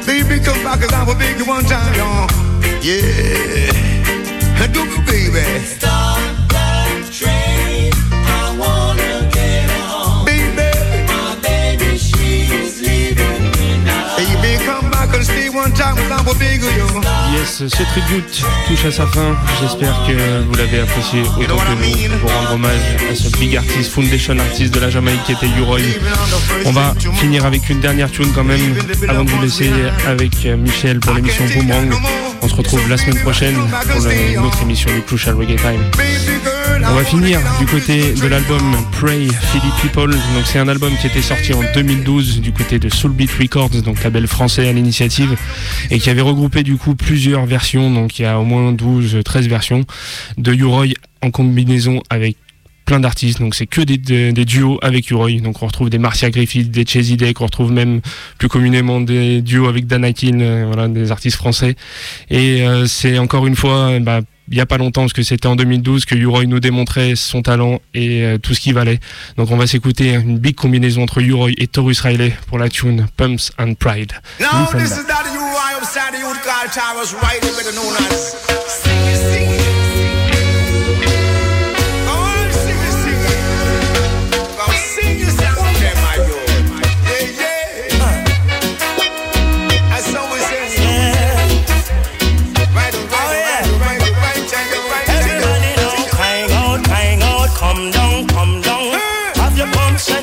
Baby, 0.09 0.40
come 0.40 0.64
back 0.64 0.80
cause 0.80 0.92
I 0.92 1.05
will 1.05 1.20
big 1.20 1.36
you 1.36 1.44
one 1.44 1.64
time, 1.64 1.94
y'all. 1.94 2.49
Yeah. 2.83 3.71
Do 4.73 4.85
me, 4.85 4.99
baby. 5.05 5.43
Stop 5.67 6.21
that 6.49 7.03
train. 7.11 7.91
I 8.13 8.55
wanna 8.57 9.29
get 9.33 9.69
on. 9.91 10.25
Baby. 10.25 10.71
My 11.11 11.35
baby, 11.43 11.99
she's 11.99 12.81
leaving 12.81 13.51
me 13.59 13.83
now. 13.85 14.17
Baby, 14.17 14.65
come 14.65 14.89
back 14.93 15.13
and 15.13 15.25
stay 15.25 15.49
one 15.51 15.73
time 15.73 15.97
cause 15.97 16.13
I 16.13 16.23
will 16.23 16.39
big 16.39 16.63
you. 16.63 16.87
Yes, 17.35 17.65
ce 17.67 17.83
tribute 17.83 18.45
touche 18.69 18.85
à 18.85 18.93
sa 18.93 19.07
fin. 19.09 19.35
J'espère 19.61 19.97
que 20.07 20.43
vous 20.43 20.55
l'avez 20.55 20.81
apprécié 20.81 21.23
autant 21.23 21.57
que 21.57 22.09
nous 22.11 22.19
pour 22.19 22.31
rendre 22.31 22.53
hommage 22.55 22.81
à 23.11 23.15
ce 23.17 23.29
big 23.39 23.57
artist, 23.57 23.91
foundation 23.91 24.39
artist 24.39 24.73
de 24.73 24.79
la 24.81 24.91
Jamaïque 24.91 25.25
qui 25.25 25.33
était 25.33 25.49
U-Roy. 25.59 25.81
On 26.65 26.71
va 26.71 26.95
finir 27.15 27.45
avec 27.45 27.69
une 27.71 27.81
dernière 27.81 28.11
tune 28.11 28.33
quand 28.33 28.45
même 28.45 28.77
avant 29.09 29.25
de 29.25 29.31
vous 29.31 29.43
laisser 29.43 29.71
avec 30.07 30.47
euh, 30.47 30.57
Michel 30.57 31.01
pour 31.01 31.15
l'émission 31.15 31.45
Boomerang. 31.55 31.91
On 32.43 32.49
se 32.49 32.55
retrouve 32.55 32.88
la 32.88 32.97
semaine 32.97 33.18
prochaine 33.20 33.55
pour 33.55 34.01
le- 34.03 34.32
une 34.34 34.38
autre 34.45 34.62
émission 34.62 34.91
du 34.95 35.03
Crucial 35.03 35.34
Reggae 35.36 35.57
Time. 35.57 35.82
On 36.88 36.95
va 36.95 37.05
finir 37.05 37.38
du 37.59 37.66
côté 37.66 38.14
de 38.14 38.26
l'album 38.26 38.62
Pray 38.99 39.28
Philly 39.28 39.70
People. 39.82 40.11
Donc 40.11 40.47
c'est 40.47 40.59
un 40.59 40.68
album 40.68 40.93
qui 41.01 41.07
était 41.07 41.22
sorti 41.22 41.53
en 41.53 41.61
2012 41.74 42.41
du 42.41 42.53
côté 42.53 42.78
de 42.78 42.88
Soulbeat 42.88 43.30
Records, 43.38 43.82
donc 43.82 44.03
label 44.03 44.26
français 44.26 44.68
à 44.68 44.72
l'initiative, 44.72 45.36
et 45.91 45.99
qui 45.99 46.09
avait 46.11 46.20
regroupé 46.22 46.62
du 46.62 46.76
coup 46.76 46.95
plusieurs 46.95 47.45
versions. 47.47 47.91
Donc 47.93 48.18
il 48.18 48.22
y 48.22 48.26
a 48.26 48.38
au 48.38 48.45
moins 48.45 48.72
12, 48.72 49.18
13 49.24 49.47
versions 49.49 49.84
de 50.38 50.53
U-Roy 50.55 50.86
en 51.22 51.30
combinaison 51.30 52.01
avec 52.09 52.36
plein 52.91 52.99
d'artistes, 52.99 53.38
donc 53.38 53.55
c'est 53.55 53.68
que 53.68 53.82
des, 53.82 53.99
des- 53.99 54.32
des 54.32 54.45
duos 54.45 54.80
avec 54.82 55.09
U-Roy. 55.12 55.38
Donc 55.41 55.62
on 55.62 55.66
retrouve 55.66 55.91
des 55.91 55.99
Marcia 55.99 56.28
Griffith, 56.28 56.72
des 56.72 56.84
Chesy 56.84 57.16
Deck, 57.16 57.41
on 57.41 57.45
retrouve 57.45 57.70
même 57.70 58.01
plus 58.36 58.49
communément 58.49 59.01
des 59.01 59.43
duos 59.43 59.68
avec 59.68 59.86
Dan 59.86 60.05
Akin, 60.05 60.41
euh, 60.41 60.64
voilà, 60.66 60.88
des 60.88 61.12
artistes 61.12 61.36
français. 61.36 61.76
Et 62.30 62.66
euh, 62.66 62.86
c'est 62.86 63.16
encore 63.18 63.47
une 63.47 63.55
fois, 63.55 64.01
bah, 64.01 64.22
il 64.49 64.55
n'y 64.57 64.61
a 64.61 64.66
pas 64.66 64.76
longtemps, 64.76 65.03
parce 65.03 65.12
que 65.12 65.22
c'était 65.22 65.47
en 65.47 65.55
2012 65.55 66.05
que 66.05 66.16
U-Roy 66.16 66.47
nous 66.47 66.59
démontrait 66.59 67.14
son 67.14 67.43
talent 67.43 67.78
et 67.95 68.24
euh, 68.24 68.38
tout 68.38 68.55
ce 68.55 68.59
qu'il 68.61 68.74
valait. 68.74 68.99
Donc 69.36 69.53
on 69.53 69.57
va 69.57 69.68
s'écouter 69.68 70.14
une 70.14 70.41
big 70.41 70.57
combinaison 70.57 71.05
entre 71.05 71.20
U-Roy 71.22 71.51
et 71.59 71.68
Taurus 71.68 72.01
Riley 72.01 72.32
pour 72.49 72.59
la 72.59 72.68
tune 72.68 73.07
Pumps 73.16 73.53
and 73.57 73.74
Pride. 73.74 74.14
Now 74.41 74.66
this 74.76 74.91
is 74.91 75.07
that 75.07 75.30
called 76.74 77.12
Riley, 77.22 77.72
known 77.72 77.95
as 78.11 78.34
Sing 78.66 79.14
sing 79.14 79.70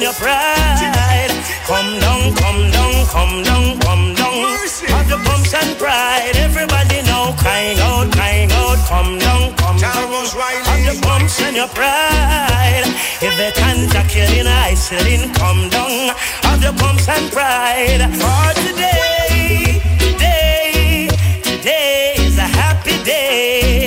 your 0.08 0.16
pride. 0.16 1.32
Come 1.68 1.99
down, 1.99 2.34
come 2.36 2.72
down, 2.72 2.95
come 3.08 3.43
down, 3.43 3.80
come 3.80 4.16
down. 4.16 4.36
Have 4.88 5.10
your 5.10 5.20
pumps 5.28 5.53
and 5.53 5.78
pride. 5.78 6.32
Everybody 6.36 7.01
know, 7.03 7.36
crying 7.38 7.78
out, 7.80 8.10
crying 8.16 8.49
out, 8.53 8.80
come 8.88 9.20
down, 9.20 9.53
come 9.58 9.78
down. 9.78 9.93
Have 10.70 10.86
your 10.88 11.01
pumps 11.01 11.41
and 11.41 11.58
your 11.58 11.68
pride. 11.68 12.88
If 13.20 13.34
the 13.36 13.51
cans 13.60 13.93
are 13.99 14.08
killing, 14.08 14.47
isolating, 14.47 15.34
come 15.34 15.68
down. 15.68 16.16
Have 16.47 16.64
your 16.64 16.74
pumps 16.74 17.10
and 17.10 17.30
pride. 17.30 17.99
For 18.22 18.47
today, 18.64 19.82
today, 19.99 21.10
today 21.43 22.14
is 22.20 22.38
a 22.38 22.47
happy 22.62 23.03
day. 23.03 23.87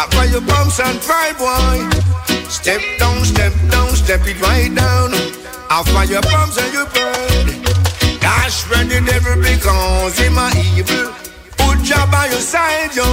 Up 0.00 0.10
for 0.14 0.24
your 0.24 0.40
bumps 0.40 0.80
and 0.80 0.98
pride, 1.02 1.36
boy. 1.36 1.76
Step 2.48 2.80
down, 2.98 3.22
step 3.22 3.52
down, 3.70 3.88
step 3.94 4.22
it 4.24 4.40
right 4.40 4.74
down. 4.74 5.12
Up 5.68 5.86
for 5.88 6.04
your 6.04 6.22
bumps 6.22 6.56
and 6.56 6.72
your 6.72 6.86
pride. 6.86 7.60
Dash 8.18 8.64
when 8.70 8.88
the 8.88 9.04
devil 9.04 9.36
because 9.36 10.16
him 10.18 10.38
a 10.38 10.48
evil. 10.72 11.12
Put 11.58 11.84
job 11.84 12.10
by 12.10 12.28
your 12.32 12.40
side, 12.40 12.96
yo. 12.96 13.04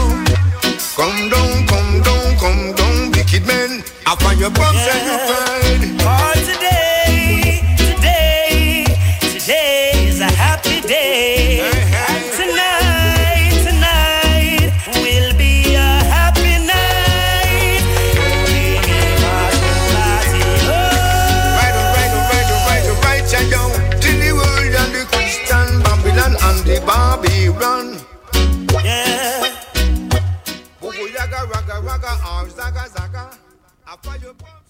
Come 0.95 1.27
down, 1.27 1.67
come 1.67 2.01
down, 2.07 2.38
come 2.39 2.73
down, 2.79 3.11
wicked 3.11 3.45
men. 3.45 3.83
Up 4.05 4.21
for 4.23 4.31
your 4.35 4.51
bumps 4.51 4.88
and 4.88 5.03
your 5.09 5.19
pride. 5.27 5.83
For 5.99 6.07
oh, 6.07 6.33
today, 6.39 7.67
today, 7.75 8.85
today 9.35 10.07
is 10.07 10.21
a 10.21 10.31
happy 10.31 10.79
day. 10.88 11.69
And 11.69 11.86